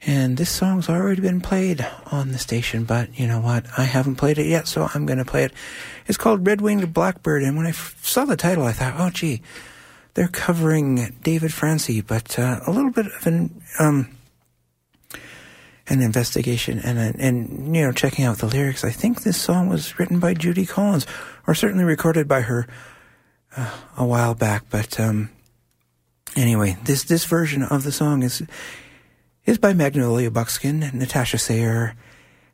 and 0.06 0.38
this 0.38 0.50
song's 0.50 0.88
already 0.88 1.22
been 1.22 1.42
played 1.42 1.86
on 2.12 2.32
the 2.32 2.38
station, 2.38 2.84
but 2.84 3.18
you 3.20 3.28
know 3.28 3.40
what? 3.40 3.66
I 3.78 3.84
haven't 3.84 4.16
played 4.16 4.38
it 4.38 4.46
yet, 4.46 4.68
so 4.68 4.88
I'm 4.94 5.06
going 5.06 5.18
to 5.18 5.26
play 5.26 5.44
it. 5.44 5.54
It's 6.06 6.18
called 6.18 6.46
Red 6.46 6.62
Winged 6.62 6.94
Blackbird, 6.94 7.42
and 7.44 7.58
when 7.58 7.66
I 7.66 7.70
f- 7.70 7.98
saw 8.04 8.26
the 8.26 8.38
title, 8.38 8.66
I 8.66 8.72
thought, 8.72 8.94
oh, 8.98 9.10
gee, 9.10 9.42
they're 10.14 10.28
covering 10.28 11.16
David 11.24 11.54
Francey, 11.54 12.02
but 12.02 12.38
uh, 12.38 12.60
a 12.68 12.72
little 12.72 12.92
bit 12.92 13.08
of 13.08 13.28
an 13.28 13.62
um, 13.80 14.10
an 15.88 16.02
investigation 16.02 16.80
and 16.80 16.98
and 17.20 17.76
you 17.76 17.84
know 17.84 17.92
checking 17.92 18.26
out 18.26 18.38
the 18.38 18.48
lyrics. 18.48 18.84
I 18.84 18.92
think 18.92 19.22
this 19.22 19.40
song 19.40 19.70
was 19.70 20.00
written 20.00 20.20
by 20.20 20.34
Judy 20.34 20.66
Collins, 20.66 21.06
or 21.48 21.54
certainly 21.54 21.84
recorded 21.84 22.28
by 22.28 22.42
her 22.42 22.68
uh, 23.58 23.72
a 23.98 24.06
while 24.06 24.36
back. 24.36 24.64
But 24.70 25.00
um, 25.00 25.30
anyway, 26.36 26.78
this 26.86 27.04
this 27.04 27.26
version 27.26 27.64
of 27.64 27.84
the 27.84 27.92
song 27.92 28.24
is 28.24 28.42
is 29.46 29.58
by 29.60 29.74
Magnolia 29.74 30.32
Buckskin, 30.32 30.92
Natasha 30.94 31.38
Sayer, 31.38 31.96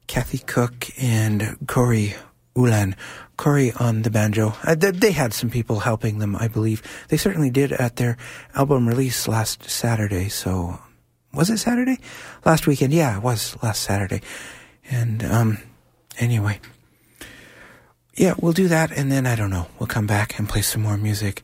Kathy 0.08 0.40
Cook, 0.40 0.90
and 1.02 1.58
Corey 1.68 2.16
Ulan. 2.56 2.96
Corey 3.38 3.72
on 3.80 4.02
the 4.02 4.10
banjo. 4.10 4.54
Uh, 4.64 4.76
they, 4.76 5.12
had 5.12 5.34
some 5.34 5.50
people 5.50 5.80
helping 5.80 6.20
them, 6.20 6.36
I 6.36 6.48
believe. 6.48 6.84
They 7.08 7.18
certainly 7.18 7.50
did 7.50 7.72
at 7.72 7.96
their 7.96 8.18
album 8.54 8.88
release 8.88 9.28
last 9.28 9.70
Saturday. 9.70 10.28
So, 10.28 10.80
was 11.34 11.50
it 11.50 11.58
Saturday? 11.58 11.98
Last 12.46 12.68
weekend? 12.68 12.94
Yeah, 12.94 13.18
it 13.18 13.24
was 13.24 13.56
last 13.64 13.82
Saturday. 13.82 14.22
And, 14.90 15.24
um, 15.24 15.60
anyway. 16.20 16.60
Yeah, 18.16 18.34
we'll 18.38 18.52
do 18.52 18.68
that, 18.68 18.92
and 18.92 19.10
then, 19.10 19.26
I 19.26 19.36
don't 19.36 19.50
know, 19.50 19.68
we'll 19.80 19.88
come 19.88 20.06
back 20.06 20.38
and 20.38 20.50
play 20.50 20.62
some 20.62 20.82
more 20.82 20.98
music. 20.98 21.42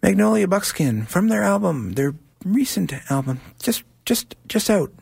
Magnolia 0.00 0.46
Buckskin 0.46 1.06
from 1.06 1.28
their 1.28 1.42
album, 1.42 1.94
their 1.94 2.14
recent 2.44 2.92
album, 3.10 3.40
just 3.60 3.82
just 4.04 4.34
just 4.46 4.70
out. 4.70 4.92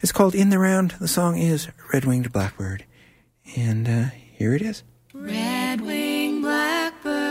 It's 0.00 0.12
called 0.12 0.34
In 0.34 0.50
the 0.50 0.58
Round. 0.58 0.92
The 1.00 1.08
song 1.08 1.38
is 1.38 1.68
Red 1.92 2.04
Winged 2.04 2.32
Blackbird. 2.32 2.84
And 3.56 3.88
uh, 3.88 4.04
here 4.32 4.54
it 4.54 4.62
is. 4.62 4.82
Red 5.12 5.80
winged 5.80 6.42
blackbird, 6.42 7.23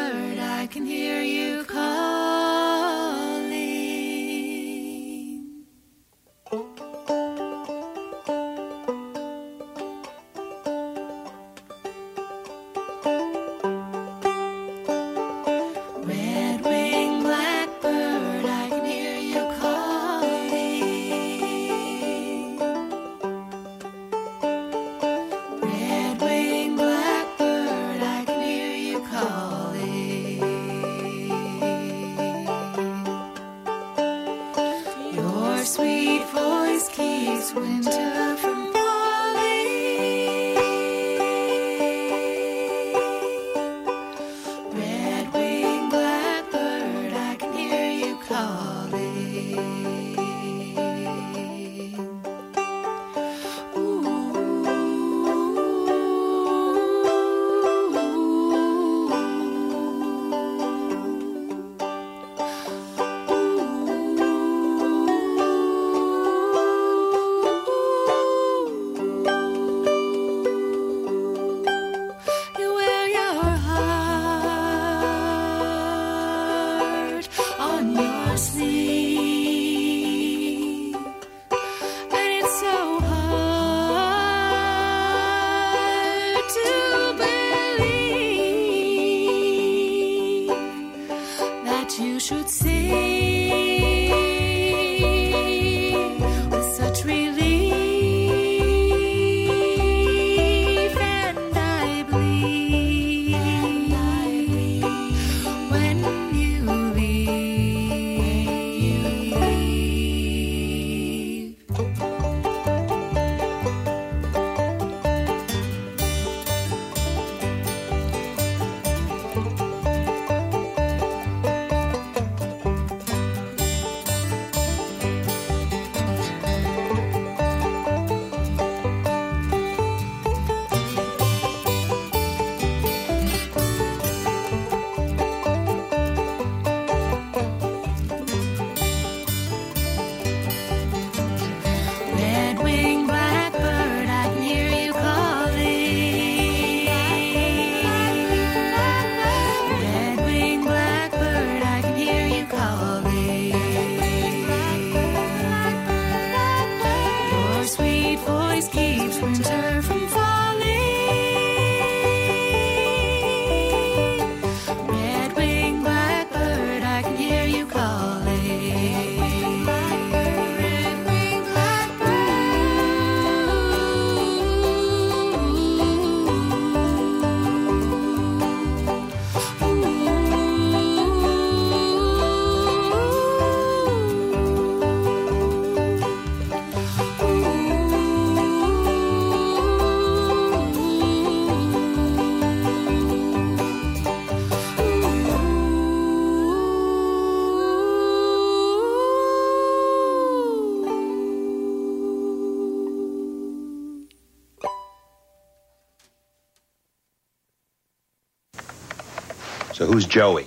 So 209.83 209.91
who's 209.91 210.05
Joey? 210.05 210.45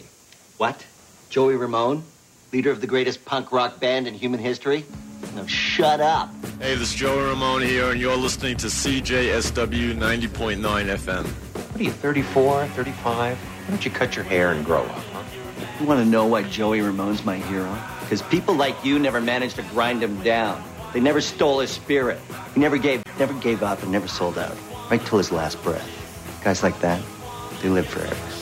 What? 0.57 0.87
Joey 1.29 1.57
Ramone? 1.57 2.05
Leader 2.55 2.71
of 2.71 2.81
the 2.81 2.87
greatest 2.87 3.23
punk 3.27 3.53
rock 3.53 3.79
band 3.79 4.09
in 4.09 4.15
human 4.15 4.41
history? 4.41 4.87
No, 5.35 5.47
shut 5.47 6.01
up. 6.01 6.31
Hey, 6.59 6.75
this 6.75 6.89
is 6.89 6.95
Joey 6.95 7.23
Ramone 7.23 7.61
here, 7.61 7.91
and 7.91 8.01
you're 8.01 8.17
listening 8.17 8.57
to 8.57 8.69
CJSW 8.69 9.95
90.9 9.95 10.57
FM. 10.57 11.27
What 11.27 11.79
are 11.79 11.85
you, 11.85 11.91
34, 11.91 12.67
35? 12.69 13.37
Why 13.37 13.69
don't 13.69 13.85
you 13.85 13.91
cut 13.91 14.17
your 14.17 14.25
hair 14.25 14.53
and 14.53 14.65
grow 14.65 14.85
up, 14.85 15.05
huh? 15.13 15.23
You 15.81 15.85
want 15.85 16.01
to 16.01 16.07
know 16.07 16.25
why 16.25 16.45
Joey 16.45 16.81
Ramone's 16.81 17.23
my 17.23 17.37
hero? 17.37 17.79
Because 18.01 18.23
people 18.23 18.55
like 18.55 18.87
you 18.87 18.99
never 18.99 19.21
managed 19.21 19.57
to 19.57 19.63
grind 19.65 20.03
him 20.03 20.19
down. 20.23 20.65
They 20.95 21.01
never 21.01 21.21
stole 21.21 21.61
his 21.61 21.69
spirit. 21.69 22.19
He 22.55 22.61
never 22.61 22.79
gave, 22.79 23.03
never 23.19 23.35
gave 23.35 23.63
up 23.63 23.83
and 23.83 23.93
never 23.93 24.09
sold 24.09 24.39
out. 24.39 24.57
Right 24.91 25.05
till 25.05 25.19
his 25.19 25.31
last 25.31 25.63
breath. 25.63 25.87
Guys 26.43 26.63
like 26.63 26.81
that, 26.81 27.03
they 27.61 27.69
live 27.69 27.87
forever. 27.87 28.36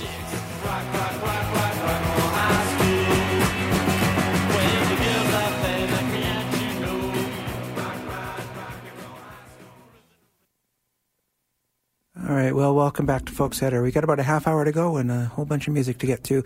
Right, 12.54 12.60
well, 12.60 12.74
welcome 12.76 13.04
back 13.04 13.24
to 13.24 13.32
Folkcetera. 13.32 13.82
We 13.82 13.90
got 13.90 14.04
about 14.04 14.20
a 14.20 14.22
half 14.22 14.46
hour 14.46 14.64
to 14.64 14.70
go 14.70 14.96
and 14.96 15.10
a 15.10 15.24
whole 15.24 15.44
bunch 15.44 15.66
of 15.66 15.74
music 15.74 15.98
to 15.98 16.06
get 16.06 16.22
to, 16.24 16.44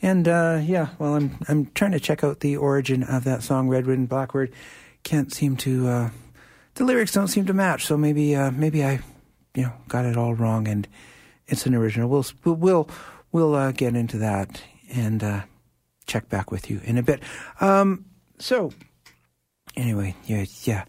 and 0.00 0.26
uh, 0.26 0.58
yeah, 0.62 0.88
well, 0.98 1.16
I'm 1.16 1.36
I'm 1.48 1.66
trying 1.74 1.92
to 1.92 2.00
check 2.00 2.24
out 2.24 2.40
the 2.40 2.56
origin 2.56 3.02
of 3.02 3.24
that 3.24 3.42
song, 3.42 3.68
Red 3.68 3.86
Winged 3.86 4.08
Blackbird. 4.08 4.52
Can't 5.02 5.30
seem 5.30 5.58
to, 5.58 5.86
uh, 5.86 6.10
the 6.76 6.84
lyrics 6.84 7.12
don't 7.12 7.28
seem 7.28 7.44
to 7.44 7.52
match, 7.52 7.84
so 7.84 7.98
maybe 7.98 8.34
uh, 8.34 8.50
maybe 8.52 8.82
I, 8.82 9.00
you 9.54 9.64
know, 9.64 9.72
got 9.86 10.06
it 10.06 10.16
all 10.16 10.34
wrong, 10.34 10.66
and 10.66 10.88
it's 11.46 11.66
an 11.66 11.74
original. 11.74 12.08
We'll 12.08 12.24
we'll 12.42 12.88
we'll 13.30 13.54
uh, 13.54 13.72
get 13.72 13.94
into 13.94 14.16
that 14.16 14.62
and 14.90 15.22
uh, 15.22 15.42
check 16.06 16.30
back 16.30 16.50
with 16.50 16.70
you 16.70 16.80
in 16.84 16.96
a 16.96 17.02
bit. 17.02 17.22
Um, 17.60 18.06
so 18.38 18.72
anyway, 19.76 20.16
yeah, 20.24 20.46
yeah. 20.62 20.84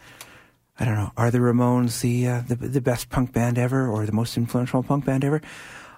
I 0.82 0.86
don't 0.86 0.96
know. 0.96 1.12
Are 1.16 1.30
the 1.30 1.38
Ramones 1.38 2.02
the, 2.02 2.28
uh, 2.28 2.42
the 2.48 2.56
the 2.56 2.82
best 2.82 3.12
punk 3.12 3.34
band 3.34 3.60
ever, 3.60 3.88
or 3.88 4.08
the 4.08 4.12
most 4.12 4.36
influential 4.36 4.82
punk 4.82 5.06
band 5.06 5.24
ever? 5.24 5.40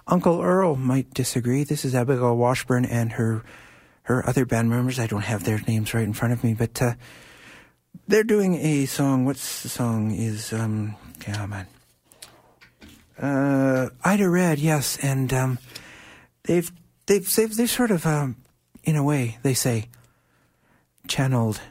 Uncle 0.06 0.42
Earl 0.42 0.76
might 0.76 1.14
disagree. 1.14 1.64
This 1.64 1.86
is 1.86 1.94
Abigail 1.94 2.36
Washburn 2.36 2.84
and 2.84 3.12
her 3.12 3.42
her 4.02 4.28
other 4.28 4.44
band 4.44 4.68
members. 4.68 4.98
I 4.98 5.06
don't 5.06 5.24
have 5.24 5.44
their 5.44 5.58
names 5.66 5.94
right 5.94 6.04
in 6.04 6.12
front 6.12 6.34
of 6.34 6.44
me, 6.44 6.52
but 6.52 6.82
uh, 6.82 6.96
they're 8.06 8.24
doing 8.24 8.56
a 8.56 8.84
song. 8.84 9.24
What's 9.24 9.62
the 9.62 9.70
song? 9.70 10.10
Is 10.10 10.52
um, 10.52 10.96
come 11.18 11.54
on, 11.54 11.66
uh, 13.18 13.88
Ida 14.04 14.28
Red, 14.28 14.58
yes, 14.58 14.98
and 14.98 15.32
um, 15.32 15.58
they've 16.42 16.70
they've 17.06 17.34
they've, 17.34 17.56
they've 17.56 17.70
sort 17.70 17.90
of 17.90 18.04
um, 18.04 18.36
in 18.82 18.96
a 18.96 19.02
way 19.02 19.38
they 19.42 19.54
say 19.54 19.88
channeled 21.08 21.62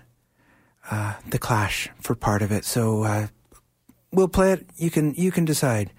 uh, 0.93 1.13
the 1.27 1.39
Clash 1.39 1.89
for 1.99 2.13
part 2.13 2.43
of 2.43 2.51
it. 2.51 2.65
So 2.65 3.03
uh, 3.03 3.27
we'll 4.11 4.27
play 4.27 4.53
it. 4.53 4.67
You 4.77 4.91
can 4.91 5.15
you 5.15 5.31
can 5.31 5.45
decide. 5.45 5.91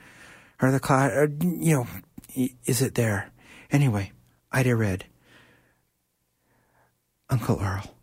Are 0.60 0.70
the 0.70 0.78
Clash? 0.78 1.10
Are, 1.12 1.28
you 1.42 1.74
know, 1.74 1.86
is 2.64 2.80
it 2.80 2.94
there? 2.94 3.30
Anyway, 3.70 4.12
Ida 4.52 4.76
Red, 4.76 5.06
Uncle 7.28 7.60
Earl. 7.60 7.93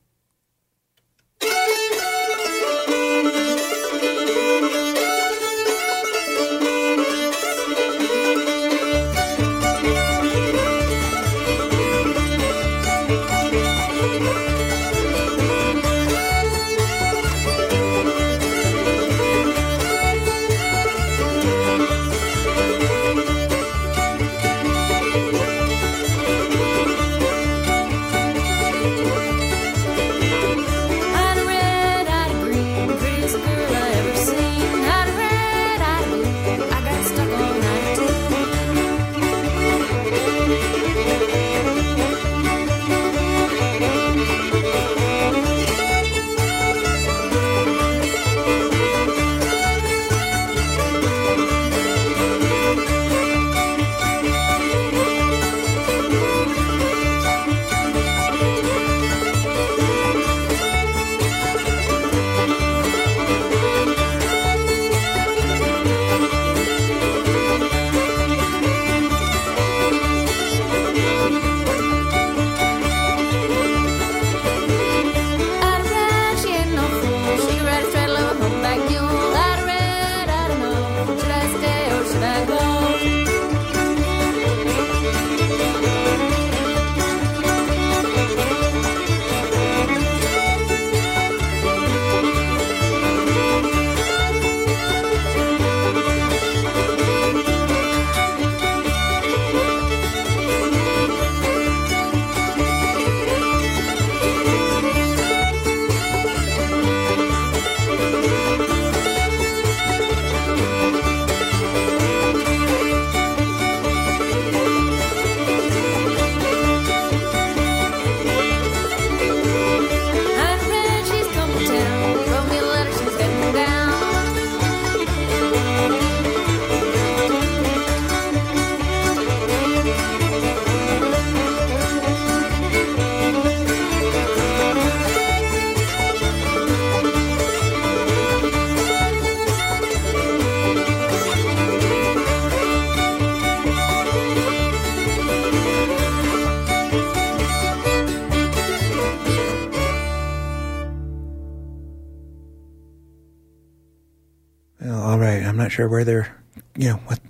Sure 155.72 155.88
where 155.88 156.04
their, 156.04 156.36
you 156.76 156.90
know, 156.90 156.98
what 157.06 157.22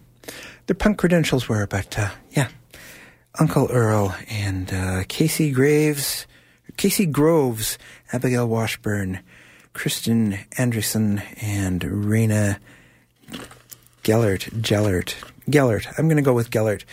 their 0.65 0.73
punk 0.73 0.97
credentials 0.97 1.47
were, 1.47 1.67
but 1.67 1.99
uh, 1.99 2.09
yeah, 2.31 2.47
Uncle 3.39 3.69
Earl 3.69 4.15
and 4.27 4.73
uh, 4.73 5.03
Casey 5.07 5.51
Graves, 5.51 6.25
KC 6.75 7.11
Groves, 7.11 7.77
Abigail 8.11 8.47
Washburn, 8.47 9.19
Kristen 9.73 10.39
Anderson, 10.57 11.21
and 11.39 11.81
Rayna 11.81 12.57
Gellert, 14.01 14.49
Gellert, 14.59 15.15
Gellert. 15.47 15.87
I'm 15.99 16.07
going 16.07 16.17
to 16.17 16.23
go 16.23 16.33
with 16.33 16.49
Gellert. 16.49 16.83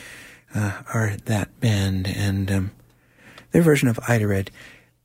Uh, 0.54 0.82
are 0.92 1.16
that 1.24 1.58
band 1.60 2.08
and 2.08 2.50
um, 2.50 2.70
their 3.52 3.62
version 3.62 3.88
of 3.88 3.98
Ida 4.06 4.26
Red, 4.26 4.50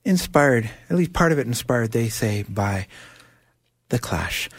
inspired, 0.04 0.70
at 0.89 0.98
least 0.98 1.14
part 1.14 1.32
of 1.32 1.39
it 1.39 1.48
inspired, 1.48 1.94
they 1.94 2.10
say, 2.10 2.44
by 2.44 2.88
The 3.88 4.00
Clash. 4.00 4.50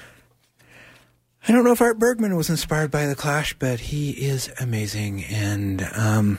I 1.46 1.52
don't 1.52 1.62
know 1.62 1.72
if 1.72 1.82
Art 1.82 1.98
Bergmann 1.98 2.36
was 2.36 2.48
inspired 2.48 2.90
by 2.90 3.04
The 3.04 3.14
Clash, 3.14 3.52
but 3.58 3.78
he 3.78 4.12
is 4.12 4.50
amazing. 4.60 5.24
And 5.24 5.86
um, 5.94 6.38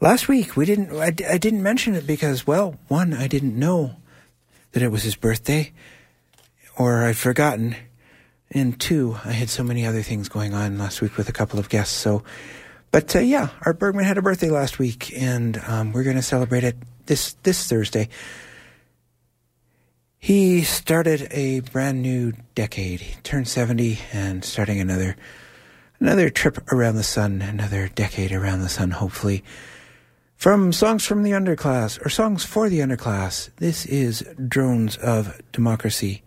last 0.00 0.26
week 0.26 0.56
we 0.56 0.64
didn't, 0.64 0.90
I, 0.98 1.14
I 1.30 1.38
didn't 1.38 1.62
mention 1.62 1.94
it 1.94 2.04
because, 2.04 2.44
well, 2.44 2.74
one, 2.88 3.14
I 3.14 3.28
didn't 3.28 3.56
know 3.56 3.94
that 4.72 4.82
it 4.82 4.88
was 4.88 5.04
his 5.04 5.14
birthday, 5.14 5.72
or 6.76 7.04
I'd 7.04 7.16
forgotten. 7.16 7.76
And 8.50 8.80
two, 8.80 9.16
I 9.24 9.30
had 9.30 9.48
so 9.48 9.62
many 9.62 9.86
other 9.86 10.02
things 10.02 10.28
going 10.28 10.54
on 10.54 10.76
last 10.76 11.00
week 11.00 11.16
with 11.16 11.28
a 11.28 11.32
couple 11.32 11.60
of 11.60 11.68
guests. 11.68 11.94
So, 11.94 12.24
but 12.90 13.14
uh, 13.14 13.20
yeah, 13.20 13.50
Art 13.64 13.78
Bergmann 13.78 14.06
had 14.06 14.18
a 14.18 14.22
birthday 14.22 14.50
last 14.50 14.80
week, 14.80 15.12
and 15.16 15.56
um, 15.68 15.92
we're 15.92 16.02
going 16.02 16.16
to 16.16 16.22
celebrate 16.22 16.64
it 16.64 16.76
this 17.06 17.34
this 17.44 17.68
Thursday. 17.68 18.08
He 20.24 20.62
started 20.62 21.28
a 21.32 21.60
brand 21.60 22.00
new 22.00 22.32
decade. 22.54 23.00
He 23.00 23.14
turned 23.24 23.46
seventy, 23.46 23.98
and 24.10 24.42
starting 24.42 24.80
another 24.80 25.16
another 26.00 26.30
trip 26.30 26.72
around 26.72 26.94
the 26.94 27.02
sun, 27.02 27.42
another 27.42 27.88
decade 27.88 28.32
around 28.32 28.60
the 28.60 28.70
sun, 28.70 28.92
hopefully. 28.92 29.44
From 30.34 30.72
songs 30.72 31.04
from 31.04 31.24
the 31.24 31.32
underclass 31.32 32.02
or 32.02 32.08
songs 32.08 32.42
for 32.42 32.70
the 32.70 32.78
underclass, 32.78 33.50
this 33.56 33.84
is 33.84 34.26
Drones 34.48 34.96
of 34.96 35.42
Democracy. 35.52 36.22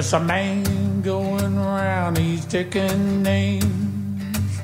There's 0.00 0.14
a 0.14 0.20
man 0.20 1.02
going 1.02 1.56
round, 1.56 2.16
he's 2.16 2.46
taking 2.46 3.22
names. 3.22 4.62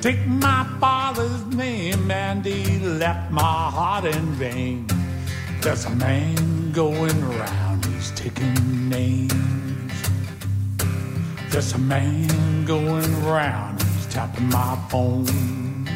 Take 0.00 0.26
my 0.26 0.66
father's 0.80 1.46
name 1.54 2.10
and 2.10 2.44
he 2.44 2.80
left 2.80 3.30
my 3.30 3.70
heart 3.70 4.04
in 4.06 4.32
vain. 4.32 4.88
There's 5.60 5.84
a 5.84 5.90
man 5.90 6.72
going 6.72 7.16
round, 7.38 7.84
he's 7.84 8.10
taking 8.10 8.88
names. 8.88 9.92
There's 11.50 11.72
a 11.74 11.78
man 11.78 12.64
going 12.64 13.24
round, 13.24 13.80
he's 13.80 14.06
tapping 14.06 14.50
my 14.50 14.76
phone. 14.90 15.88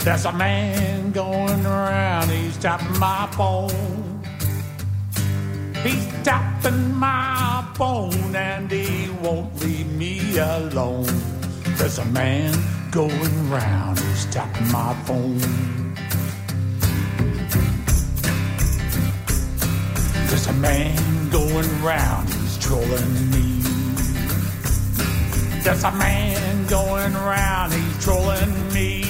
There's 0.00 0.26
a 0.26 0.32
man 0.32 1.12
going 1.12 1.64
around, 1.64 2.28
he's 2.28 2.58
tapping 2.58 2.98
my 2.98 3.26
phone. 3.32 3.95
Tapping 6.66 6.94
my 6.96 7.64
phone 7.74 8.34
and 8.34 8.68
he 8.68 9.08
won't 9.22 9.54
leave 9.60 9.86
me 9.92 10.36
alone. 10.36 11.06
There's 11.78 11.98
a 11.98 12.04
man 12.06 12.52
going 12.90 13.50
round, 13.50 14.00
he's 14.00 14.26
tapping 14.34 14.72
my 14.72 14.92
phone. 15.04 15.38
There's 20.26 20.46
a 20.48 20.52
man 20.54 21.30
going 21.30 21.82
round, 21.84 22.28
he's 22.30 22.58
trolling 22.58 23.30
me. 23.30 23.60
There's 25.62 25.84
a 25.84 25.92
man 25.92 26.66
going 26.66 27.14
round, 27.14 27.74
he's 27.74 28.04
trolling 28.04 28.72
me. 28.74 29.02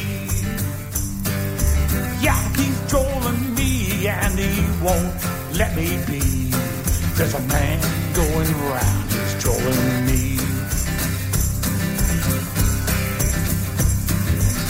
Yeah, 2.21 2.39
he's 2.55 2.91
trolling 2.91 3.55
me 3.55 4.09
and 4.09 4.39
he 4.39 4.85
won't 4.85 5.57
let 5.57 5.75
me 5.75 5.97
be. 6.07 6.46
There's 7.17 7.33
a 7.33 7.41
man 7.41 7.81
going 8.13 8.53
round, 8.69 9.11
he's 9.11 9.43
trolling 9.43 10.05
me. 10.05 10.37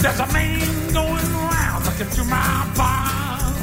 There's 0.00 0.20
a 0.20 0.26
man 0.32 0.92
going 0.92 1.32
round 1.34 1.84
looking 1.86 2.06
through 2.06 2.26
my 2.26 2.70
files. 2.74 3.56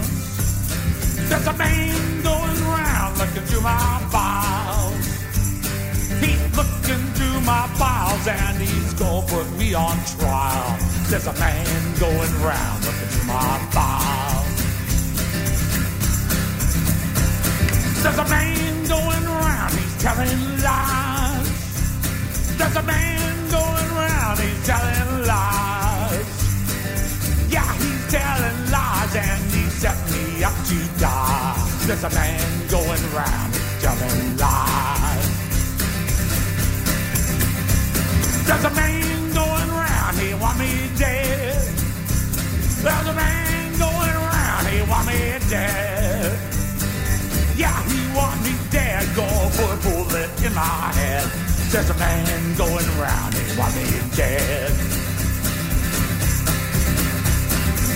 There's 1.29 1.47
a 1.47 1.53
man 1.53 2.23
going 2.23 2.61
round 2.65 3.17
looking 3.19 3.43
through 3.43 3.61
my 3.61 4.01
files. 4.11 5.05
He's 6.19 6.57
looking 6.57 7.05
through 7.15 7.39
my 7.39 7.67
files 7.79 8.27
and 8.27 8.57
he's 8.57 8.93
gonna 8.95 9.25
put 9.27 9.49
me 9.57 9.73
on 9.73 9.97
trial. 10.19 10.77
There's 11.07 11.27
a 11.27 11.33
man 11.39 11.99
going 12.01 12.41
round 12.41 12.83
looking 12.83 13.07
for 13.07 13.27
my 13.27 13.59
file. 13.71 14.42
There's 18.03 18.17
a 18.17 18.29
man 18.29 18.83
going 18.85 19.25
round, 19.25 19.71
he's 19.71 19.97
telling 20.03 20.61
lies. 20.61 21.47
There's 22.57 22.75
a 22.75 22.83
man 22.83 23.49
going 23.49 23.89
round, 23.95 24.39
he's 24.39 24.65
telling 24.67 25.25
lies. 25.25 26.27
Yeah, 27.49 27.73
he's 27.79 28.11
telling 28.11 28.71
lies 28.71 29.15
and 29.15 29.51
he 29.55 29.63
set 29.69 29.95
me 30.11 30.43
up 30.43 30.53
to 30.67 30.99
die. 30.99 31.55
There's 31.87 32.03
a 32.03 32.09
man 32.09 32.67
going 32.67 33.13
round, 33.15 33.53
he's 33.53 33.81
telling 33.81 34.37
lies. 34.37 35.29
There's 38.47 38.65
a 38.65 38.69
man 38.71 39.33
going 39.33 39.69
round, 39.71 40.17
he 40.19 40.33
want 40.33 40.59
me 40.59 40.89
dead. 40.97 41.55
There's 42.83 43.07
a 43.07 43.13
man 43.13 43.79
going 43.79 44.17
round, 44.27 44.67
he 44.67 44.81
want 44.91 45.07
me 45.07 45.39
dead. 45.49 46.52
Yeah, 47.63 47.79
he 47.87 47.99
want 48.13 48.43
me 48.43 48.53
dead, 48.71 49.07
go 49.15 49.23
put 49.55 49.71
a 49.71 49.79
bullet 49.87 50.29
in 50.43 50.53
my 50.53 50.91
head. 50.99 51.23
There's 51.71 51.89
a 51.89 51.97
man 51.97 52.57
going 52.57 52.89
round, 52.99 53.33
he 53.35 53.57
want 53.57 53.73
me 53.77 53.85
dead. 54.17 54.71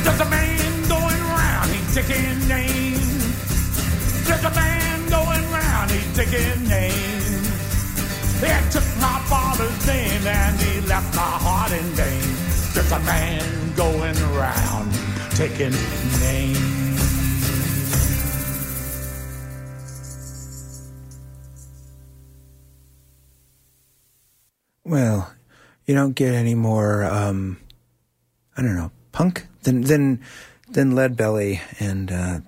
There's 0.06 0.22
a 0.22 0.30
man 0.30 0.72
going 0.88 1.24
round, 1.36 1.68
he's 1.76 1.96
taking 2.00 2.48
names. 2.48 4.26
There's 4.26 4.46
a 4.46 4.54
man 4.56 5.10
going 5.10 5.46
round, 5.52 5.92
he's 5.92 6.16
taking 6.16 6.60
names. 6.70 7.48
He 8.40 8.54
took 8.72 8.88
my 9.04 9.20
father's 9.28 9.80
name 9.86 10.26
and 10.28 10.56
he 10.62 10.80
left 10.88 11.14
my 11.14 11.34
heart 11.46 11.74
in 11.74 11.88
vain. 12.00 12.30
There's 12.74 12.94
a 12.94 13.02
man 13.02 13.44
going 13.76 14.18
round 14.34 14.94
taking 15.36 15.76
names. 16.22 16.77
Well, 24.88 25.30
you 25.86 25.94
don't 25.94 26.14
get 26.14 26.34
any 26.34 26.56
more, 26.56 27.04
um, 27.04 27.60
I 28.56 28.62
don't 28.62 28.76
know, 28.76 28.90
punk 29.12 29.46
than 29.64 29.82
than 29.82 30.22
than 30.70 30.96
Lead 30.96 31.18
Belly, 31.18 31.60
and 31.78 32.10
uh, 32.10 32.40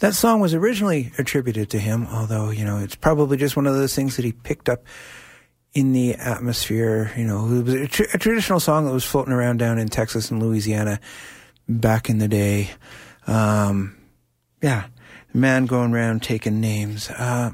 that 0.00 0.14
song 0.14 0.40
was 0.40 0.52
originally 0.52 1.12
attributed 1.16 1.70
to 1.70 1.78
him. 1.78 2.08
Although 2.10 2.50
you 2.50 2.64
know, 2.64 2.78
it's 2.78 2.96
probably 2.96 3.36
just 3.36 3.54
one 3.56 3.68
of 3.68 3.74
those 3.74 3.94
things 3.94 4.16
that 4.16 4.24
he 4.24 4.32
picked 4.32 4.68
up 4.68 4.82
in 5.74 5.92
the 5.92 6.14
atmosphere. 6.14 7.12
You 7.16 7.24
know, 7.24 7.46
it 7.46 7.64
was 7.64 7.74
a, 7.74 7.86
tr- 7.86 8.14
a 8.14 8.18
traditional 8.18 8.58
song 8.58 8.86
that 8.86 8.92
was 8.92 9.04
floating 9.04 9.32
around 9.32 9.58
down 9.58 9.78
in 9.78 9.88
Texas 9.88 10.32
and 10.32 10.42
Louisiana 10.42 10.98
back 11.68 12.10
in 12.10 12.18
the 12.18 12.26
day. 12.26 12.70
Um, 13.28 13.96
yeah, 14.60 14.86
man 15.32 15.66
going 15.66 15.94
around 15.94 16.24
taking 16.24 16.60
names. 16.60 17.10
Uh, 17.10 17.52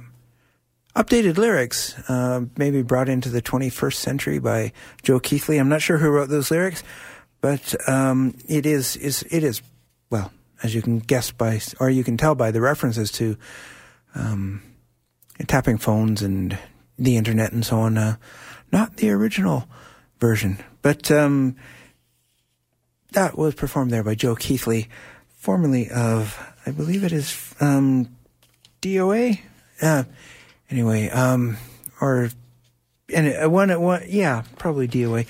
updated 0.94 1.36
lyrics, 1.36 1.94
uh, 2.08 2.42
maybe 2.56 2.82
brought 2.82 3.08
into 3.08 3.28
the 3.28 3.42
21st 3.42 3.94
century 3.94 4.38
by 4.38 4.72
Joe 5.02 5.18
Keithley. 5.18 5.58
I'm 5.58 5.68
not 5.68 5.82
sure 5.82 5.98
who 5.98 6.10
wrote 6.10 6.28
those 6.28 6.50
lyrics, 6.50 6.82
but 7.40 7.74
um, 7.88 8.36
it 8.48 8.64
is 8.66 8.96
is 8.96 9.22
it 9.30 9.42
is 9.42 9.60
well 10.10 10.32
as 10.62 10.74
you 10.74 10.82
can 10.82 11.00
guess 11.00 11.30
by 11.30 11.60
or 11.80 11.90
you 11.90 12.04
can 12.04 12.16
tell 12.16 12.34
by 12.34 12.50
the 12.50 12.60
references 12.60 13.10
to 13.12 13.36
um, 14.14 14.62
tapping 15.46 15.78
phones 15.78 16.22
and 16.22 16.56
the 16.98 17.16
internet 17.16 17.52
and 17.52 17.66
so 17.66 17.78
on. 17.78 17.98
Uh, 17.98 18.16
not 18.72 18.96
the 18.96 19.10
original 19.10 19.68
version, 20.20 20.58
but 20.80 21.10
um, 21.10 21.56
that 23.12 23.36
was 23.36 23.54
performed 23.54 23.90
there 23.90 24.04
by 24.04 24.14
Joe 24.14 24.36
Keithley, 24.36 24.88
formerly 25.36 25.90
of 25.90 26.38
I 26.66 26.70
believe 26.70 27.04
it 27.04 27.12
is 27.12 27.54
um, 27.60 28.08
DOA. 28.80 29.40
Uh, 29.82 30.04
anyway, 30.70 31.08
um, 31.10 31.56
or 32.00 32.30
and 33.12 33.26
it, 33.26 33.50
one, 33.50 33.80
one, 33.80 34.02
yeah, 34.08 34.42
probably 34.58 34.88
DOA, 34.88 35.26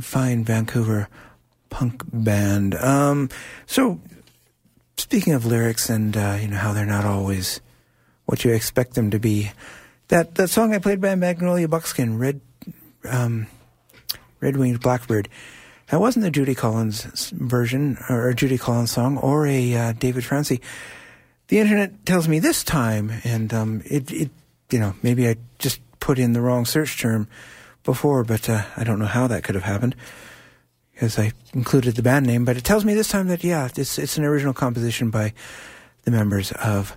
fine 0.00 0.44
Vancouver 0.44 1.08
punk 1.70 2.02
band. 2.12 2.74
Um, 2.76 3.28
so 3.66 4.00
speaking 4.96 5.32
of 5.32 5.44
lyrics 5.44 5.90
and 5.90 6.16
uh, 6.16 6.38
you 6.40 6.48
know 6.48 6.56
how 6.56 6.72
they're 6.72 6.86
not 6.86 7.04
always 7.04 7.60
what 8.26 8.44
you 8.44 8.52
expect 8.52 8.94
them 8.94 9.10
to 9.10 9.18
be, 9.18 9.50
that 10.08 10.34
that 10.36 10.48
song 10.48 10.74
I 10.74 10.78
played 10.78 11.00
by 11.00 11.14
Magnolia 11.14 11.68
Buckskin, 11.68 12.18
Red, 12.18 12.40
um, 13.08 13.46
Red 14.40 14.56
Winged 14.56 14.80
Blackbird. 14.80 15.28
That 15.88 16.00
wasn't 16.00 16.24
the 16.24 16.30
Judy 16.30 16.54
Collins 16.54 17.30
version 17.30 17.98
or 18.08 18.32
Judy 18.32 18.56
Collins 18.56 18.90
song 18.90 19.18
or 19.18 19.46
a 19.46 19.74
uh, 19.74 19.92
David 19.92 20.24
Francey. 20.24 20.60
The 21.48 21.58
internet 21.58 22.06
tells 22.06 22.26
me 22.26 22.38
this 22.38 22.64
time, 22.64 23.12
and 23.22 23.52
um, 23.52 23.82
it, 23.84 24.10
it, 24.10 24.30
you 24.70 24.78
know, 24.78 24.94
maybe 25.02 25.28
I 25.28 25.36
just 25.58 25.80
put 26.00 26.18
in 26.18 26.32
the 26.32 26.40
wrong 26.40 26.64
search 26.64 27.00
term 27.00 27.28
before, 27.84 28.24
but 28.24 28.48
uh, 28.48 28.64
I 28.76 28.84
don't 28.84 28.98
know 28.98 29.06
how 29.06 29.26
that 29.26 29.44
could 29.44 29.54
have 29.54 29.64
happened 29.64 29.94
because 30.92 31.18
I 31.18 31.32
included 31.52 31.96
the 31.96 32.02
band 32.02 32.26
name. 32.26 32.44
But 32.44 32.56
it 32.56 32.64
tells 32.64 32.84
me 32.84 32.94
this 32.94 33.08
time 33.08 33.28
that 33.28 33.44
yeah, 33.44 33.68
it's 33.76 33.98
it's 33.98 34.18
an 34.18 34.24
original 34.24 34.54
composition 34.54 35.10
by 35.10 35.32
the 36.04 36.10
members 36.10 36.52
of 36.52 36.96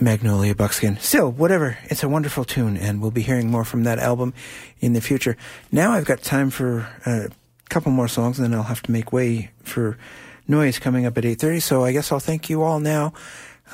Magnolia 0.00 0.54
Buckskin. 0.54 0.98
Still, 0.98 1.30
whatever, 1.30 1.78
it's 1.84 2.02
a 2.02 2.08
wonderful 2.08 2.44
tune, 2.44 2.76
and 2.76 3.00
we'll 3.00 3.10
be 3.10 3.22
hearing 3.22 3.50
more 3.50 3.64
from 3.64 3.84
that 3.84 3.98
album 3.98 4.32
in 4.80 4.92
the 4.92 5.00
future. 5.00 5.36
Now 5.72 5.92
I've 5.92 6.04
got 6.04 6.22
time 6.22 6.50
for 6.50 6.88
a 7.04 7.30
couple 7.68 7.92
more 7.92 8.08
songs, 8.08 8.38
and 8.38 8.46
then 8.46 8.58
I'll 8.58 8.66
have 8.66 8.82
to 8.82 8.92
make 8.92 9.12
way 9.12 9.50
for 9.62 9.98
noise 10.46 10.78
coming 10.78 11.04
up 11.04 11.18
at 11.18 11.24
eight 11.24 11.40
thirty. 11.40 11.60
So 11.60 11.84
I 11.84 11.92
guess 11.92 12.12
I'll 12.12 12.20
thank 12.20 12.48
you 12.48 12.62
all 12.62 12.80
now 12.80 13.12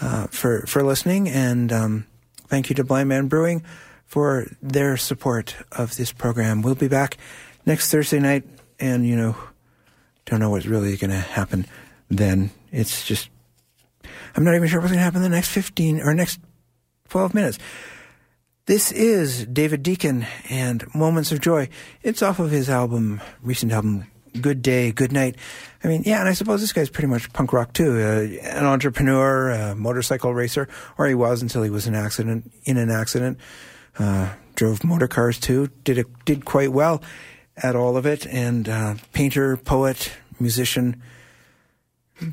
uh, 0.00 0.26
for 0.28 0.66
for 0.66 0.82
listening, 0.82 1.28
and 1.28 1.72
um, 1.72 2.06
thank 2.48 2.68
you 2.68 2.74
to 2.76 2.84
Blindman 2.84 3.28
Brewing 3.28 3.62
for 4.06 4.46
their 4.62 4.96
support 4.96 5.56
of 5.72 5.96
this 5.96 6.12
program. 6.12 6.62
We'll 6.62 6.74
be 6.74 6.88
back 6.88 7.16
next 7.66 7.90
Thursday 7.90 8.20
night, 8.20 8.44
and 8.78 9.06
you 9.06 9.16
know, 9.16 9.36
don't 10.26 10.40
know 10.40 10.50
what's 10.50 10.66
really 10.66 10.96
going 10.96 11.10
to 11.10 11.16
happen 11.16 11.66
then. 12.08 12.50
It's 12.70 13.06
just 13.06 13.28
I'm 14.36 14.44
not 14.44 14.54
even 14.54 14.68
sure 14.68 14.80
what's 14.80 14.90
going 14.90 14.98
to 14.98 15.04
happen 15.04 15.22
in 15.22 15.30
the 15.30 15.36
next 15.36 15.48
15 15.50 16.00
or 16.00 16.14
next 16.14 16.40
12 17.08 17.34
minutes. 17.34 17.58
This 18.66 18.92
is 18.92 19.46
David 19.46 19.82
Deacon 19.82 20.26
and 20.48 20.84
Moments 20.94 21.30
of 21.30 21.40
Joy. 21.40 21.68
It's 22.02 22.22
off 22.22 22.38
of 22.38 22.50
his 22.50 22.70
album, 22.70 23.20
recent 23.42 23.72
album, 23.72 24.06
Good 24.40 24.62
Day, 24.62 24.92
Good 24.92 25.12
Night. 25.12 25.36
I 25.82 25.88
mean, 25.88 26.02
yeah, 26.04 26.20
and 26.20 26.28
I 26.28 26.32
suppose 26.32 26.60
this 26.60 26.72
guy's 26.72 26.90
pretty 26.90 27.08
much 27.08 27.32
punk 27.32 27.52
rock 27.52 27.72
too. 27.72 27.98
Uh, 27.98 28.48
an 28.48 28.66
entrepreneur, 28.66 29.50
a 29.50 29.74
motorcycle 29.74 30.34
racer, 30.34 30.68
or 30.98 31.06
he 31.06 31.14
was 31.14 31.42
until 31.42 31.62
he 31.62 31.70
was 31.70 31.86
in 31.86 31.94
accident 31.94 32.50
in 32.64 32.76
an 32.76 32.90
accident. 32.90 33.38
Uh, 33.98 34.32
drove 34.56 34.82
motor 34.84 35.08
cars 35.08 35.38
too. 35.38 35.68
Did 35.84 35.98
it 35.98 36.06
did 36.24 36.44
quite 36.44 36.72
well 36.72 37.02
at 37.56 37.76
all 37.76 37.96
of 37.96 38.06
it. 38.06 38.26
And 38.26 38.68
uh, 38.68 38.94
painter, 39.12 39.56
poet, 39.56 40.12
musician, 40.40 41.02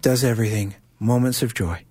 does 0.02 0.23
everything. 0.23 0.76
Moments 0.99 1.41
of 1.41 1.53
joy. 1.53 1.84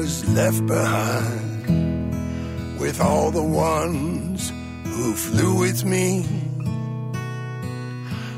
Was 0.00 0.24
left 0.30 0.66
behind 0.66 1.62
with 2.80 2.98
all 3.02 3.30
the 3.30 3.42
ones 3.42 4.50
who 4.84 5.12
flew 5.12 5.58
with 5.58 5.84
me, 5.84 6.24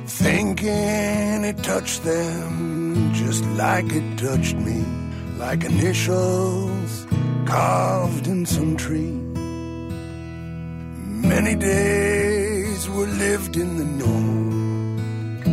thinking 0.06 1.44
it 1.50 1.58
touched 1.62 2.02
them 2.02 3.12
just 3.14 3.44
like 3.64 3.88
it 3.92 4.18
touched 4.18 4.56
me, 4.56 4.84
like 5.38 5.62
initials 5.62 7.06
carved 7.46 8.26
in 8.26 8.44
some 8.44 8.76
tree. 8.76 9.16
Many 11.32 11.54
days 11.54 12.90
were 12.90 13.12
lived 13.26 13.56
in 13.56 13.70
the 13.80 13.88
north, 14.02 15.46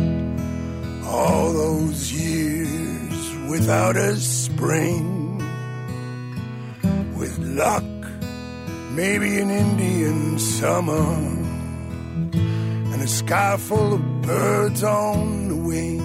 all 1.06 1.52
those 1.52 2.12
years 2.12 3.22
without 3.48 3.96
a 3.96 4.16
spring. 4.16 5.19
Luck, 7.60 7.84
maybe 8.92 9.38
an 9.38 9.50
Indian 9.50 10.38
summer, 10.38 11.08
and 12.92 13.02
a 13.02 13.06
sky 13.06 13.58
full 13.58 13.92
of 13.98 14.22
birds 14.22 14.82
on 14.82 15.48
the 15.48 15.56
wing. 15.68 16.00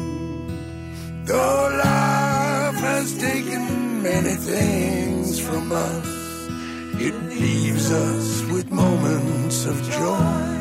Though 1.24 1.70
life 1.82 2.80
has 2.92 3.18
taken 3.18 4.04
many 4.04 4.36
things 4.52 5.40
from 5.40 5.72
us. 5.72 6.08
It 7.08 7.16
leaves 7.40 7.90
us 7.90 8.28
with 8.52 8.70
moments 8.70 9.66
of 9.66 9.78
joy. 10.00 10.52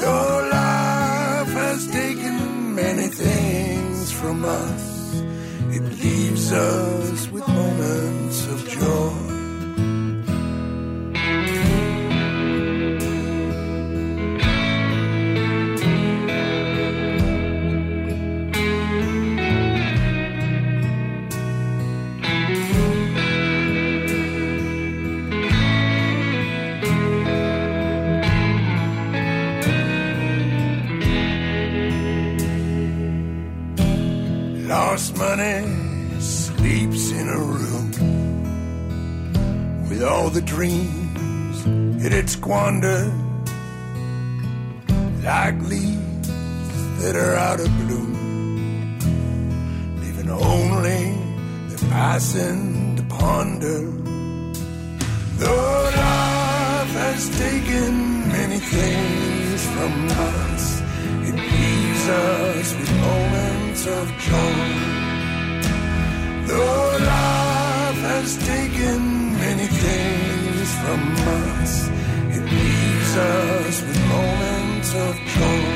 Though 0.00 0.48
life 0.50 1.52
has 1.64 1.80
taken 1.90 2.74
many 2.74 3.08
things 3.08 4.12
from 4.12 4.46
us. 4.46 4.89
It 5.72 5.82
leaves 6.02 6.52
us 6.52 7.28
with 7.30 7.46
moments 7.46 8.46
of 8.48 8.68
joy. 8.68 9.29
With 40.00 40.08
all 40.08 40.30
the 40.30 40.40
dreams 40.40 41.66
it 42.02 42.12
had 42.12 42.30
squandered, 42.30 43.12
like 45.22 45.60
leaves 45.68 46.28
that 47.00 47.14
are 47.16 47.34
out 47.34 47.60
of 47.60 47.68
bloom, 47.80 48.98
leaving 50.00 50.30
only 50.30 51.02
the 51.68 51.86
passing 51.90 52.96
to 52.96 53.02
ponder. 53.14 53.80
Though 55.36 55.82
life 55.96 56.92
has 57.04 57.28
taken 57.38 58.28
many 58.28 58.58
things 58.58 59.66
from 59.74 60.08
us, 60.08 60.80
it 61.28 61.34
leaves 61.34 62.08
us 62.08 62.74
with 62.78 62.90
moments 63.00 63.86
of 63.86 64.06
joy. 64.28 64.70
Though 66.46 66.96
life 67.04 68.00
has 68.12 68.38
taken 68.46 69.29
many 69.50 69.66
things 69.66 70.68
from 70.82 71.00
us, 71.42 71.88
it 72.36 72.44
leaves 72.54 73.16
us 73.16 73.82
with 73.82 74.00
moments 74.14 74.90
of 74.94 75.12
joy. 75.34 75.70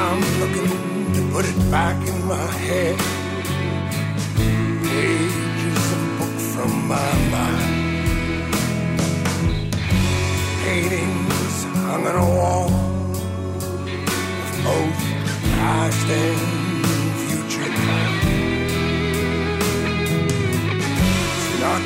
I'm 0.00 0.20
looking 0.40 0.72
to 1.16 1.20
put 1.32 1.44
it 1.52 1.58
back 1.70 1.98
in 2.08 2.18
my 2.34 2.46
head. 2.66 2.96
Pages 4.86 5.86
of 5.96 6.02
book 6.18 6.36
from 6.52 6.72
my 6.94 7.12
mind. 7.34 7.72
Paintings 10.64 11.56
hung 11.86 12.04
on 12.10 12.16
a 12.24 12.28
wall 12.38 12.70
of 14.42 14.50
both 14.64 15.00
past 15.56 16.63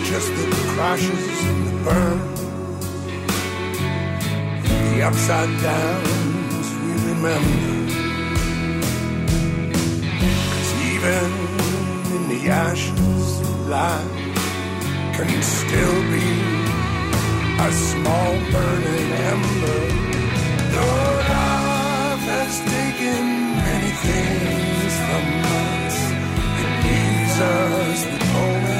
just 0.08 0.34
the 0.36 0.46
crashes 0.72 1.44
and 1.50 1.60
the 1.68 1.76
burns, 1.84 2.40
the 4.94 5.02
upside 5.02 5.52
downs 5.60 6.66
we 6.82 6.92
remember. 7.12 7.74
'Cause 10.48 10.72
even 10.92 11.28
in 12.16 12.22
the 12.32 12.42
ashes, 12.48 13.26
life 13.68 14.16
can 15.14 15.30
still 15.42 15.98
be 16.14 16.28
a 17.66 17.70
small 17.90 18.32
burning 18.52 19.10
ember. 19.32 19.80
Though 20.72 21.12
life 21.36 22.24
has 22.34 22.54
taken 22.76 23.22
many 23.68 23.92
things 24.08 24.92
from 25.06 25.26
us, 25.66 25.96
it 26.62 26.70
leaves 26.84 27.36
us 27.56 28.00
with 28.10 28.24
moments 28.32 28.77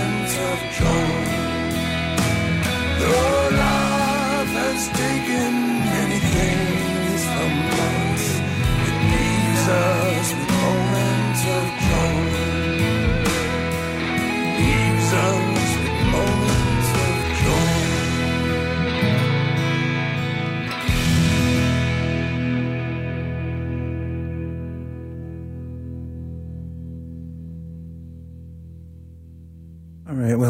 us, 9.68 10.47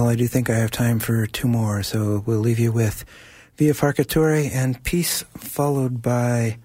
I 0.09 0.17
do 0.17 0.27
think 0.27 0.49
I 0.51 0.55
have 0.55 0.71
time 0.71 0.99
for 0.99 1.27
two 1.27 1.49
more, 1.49 1.83
so 1.83 2.23
we'll 2.27 2.39
leave 2.39 2.59
you 2.59 2.73
with 2.73 3.05
Vieux 3.57 3.75
Farka 3.75 4.05
Toure 4.05 4.51
and 4.53 4.83
Peace, 4.85 5.25
followed 5.37 6.01
by, 6.01 6.59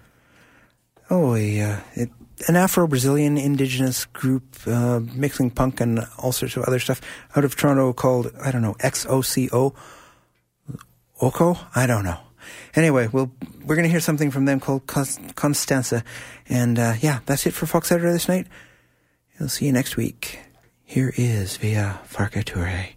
oh, 1.10 1.34
a, 1.34 1.60
uh, 1.60 1.80
it, 1.94 2.10
an 2.48 2.56
Afro 2.56 2.86
Brazilian 2.86 3.36
indigenous 3.36 4.04
group 4.06 4.56
uh, 4.66 5.00
mixing 5.14 5.50
punk 5.50 5.80
and 5.80 6.00
all 6.18 6.32
sorts 6.32 6.56
of 6.56 6.64
other 6.64 6.78
stuff 6.78 7.00
out 7.36 7.44
of 7.44 7.56
Toronto 7.56 7.92
called, 7.92 8.32
I 8.42 8.50
don't 8.50 8.62
know, 8.62 8.74
XOCO? 8.74 9.74
Oko? 11.20 11.58
I 11.74 11.86
don't 11.86 12.04
know. 12.04 12.18
Anyway, 12.74 13.08
we'll, 13.12 13.30
we're 13.64 13.76
going 13.76 13.84
to 13.84 13.90
hear 13.90 14.00
something 14.00 14.30
from 14.30 14.44
them 14.44 14.60
called 14.60 14.86
Constanza. 14.86 16.04
And 16.48 16.78
uh, 16.78 16.94
yeah, 17.00 17.20
that's 17.26 17.46
it 17.46 17.52
for 17.54 17.66
Folkcetera 17.66 18.12
this 18.12 18.28
night. 18.28 18.46
We'll 19.38 19.48
see 19.48 19.66
you 19.66 19.72
next 19.72 19.96
week. 19.96 20.40
Here 20.84 21.12
is 21.16 21.56
Vieux 21.56 21.94
Farka 22.08 22.44
Toure. 22.44 22.94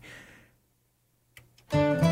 Ribanceira 1.73 2.06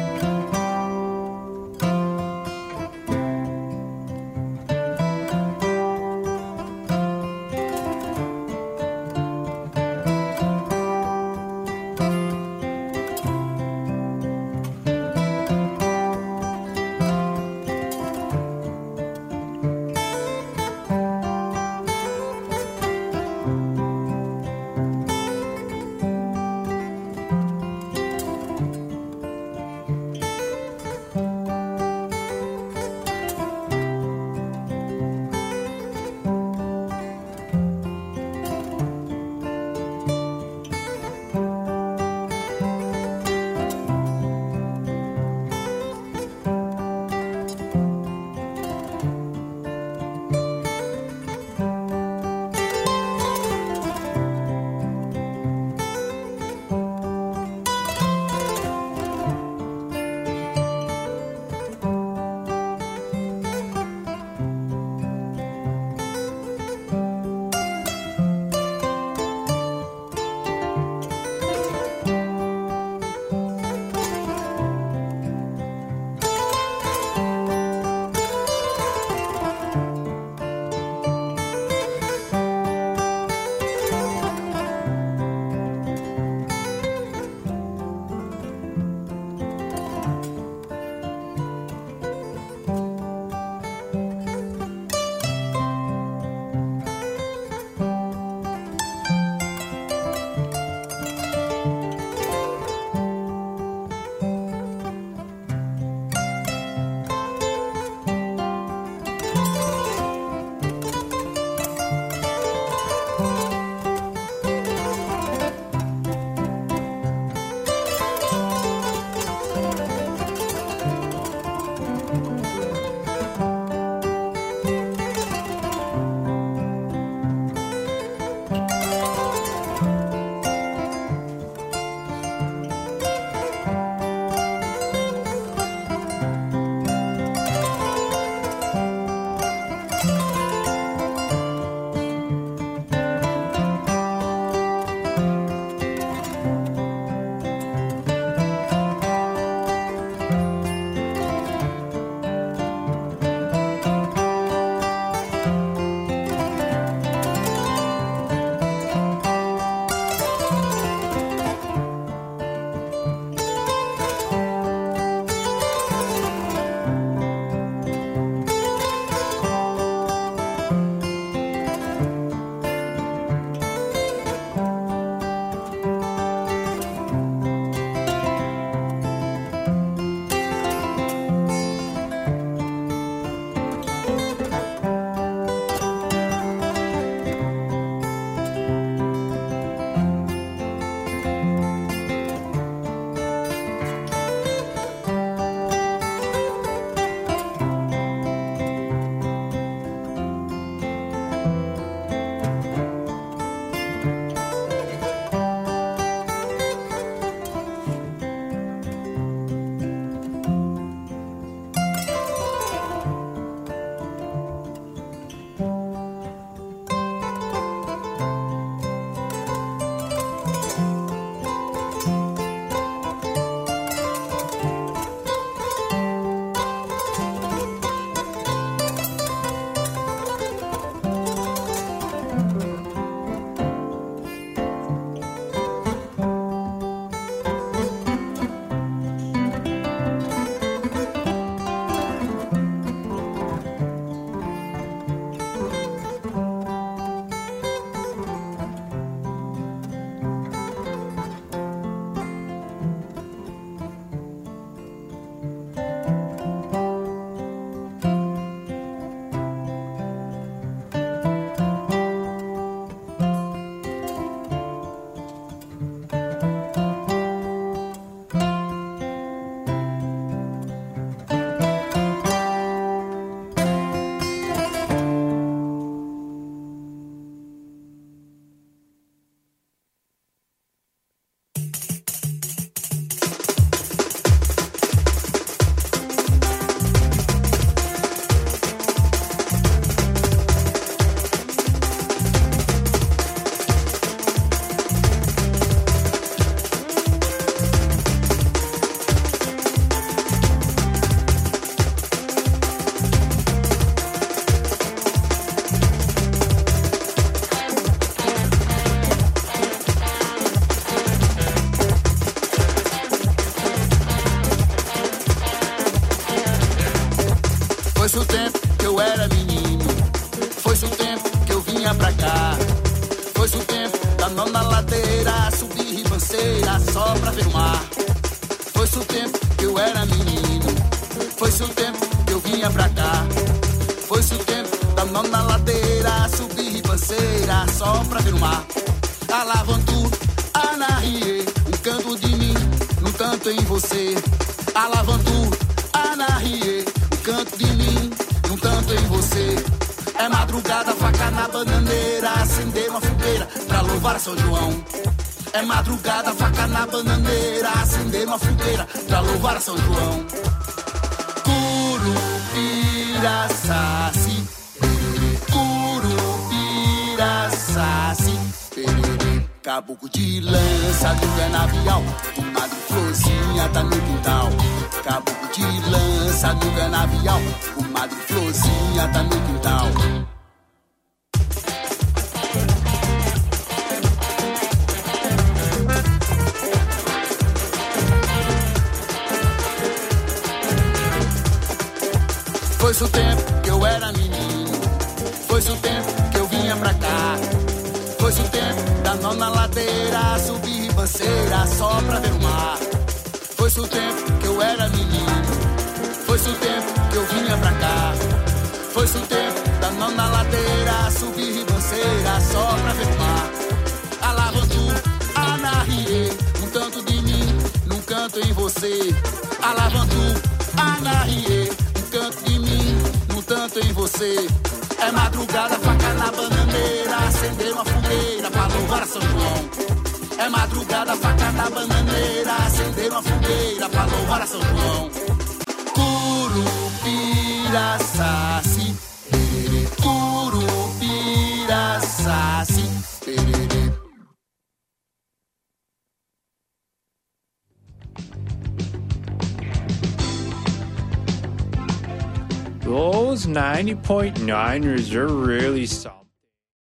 Those 454.46 454.54
90.9ers 454.54 455.14
are 455.16 455.28
really. 455.28 455.75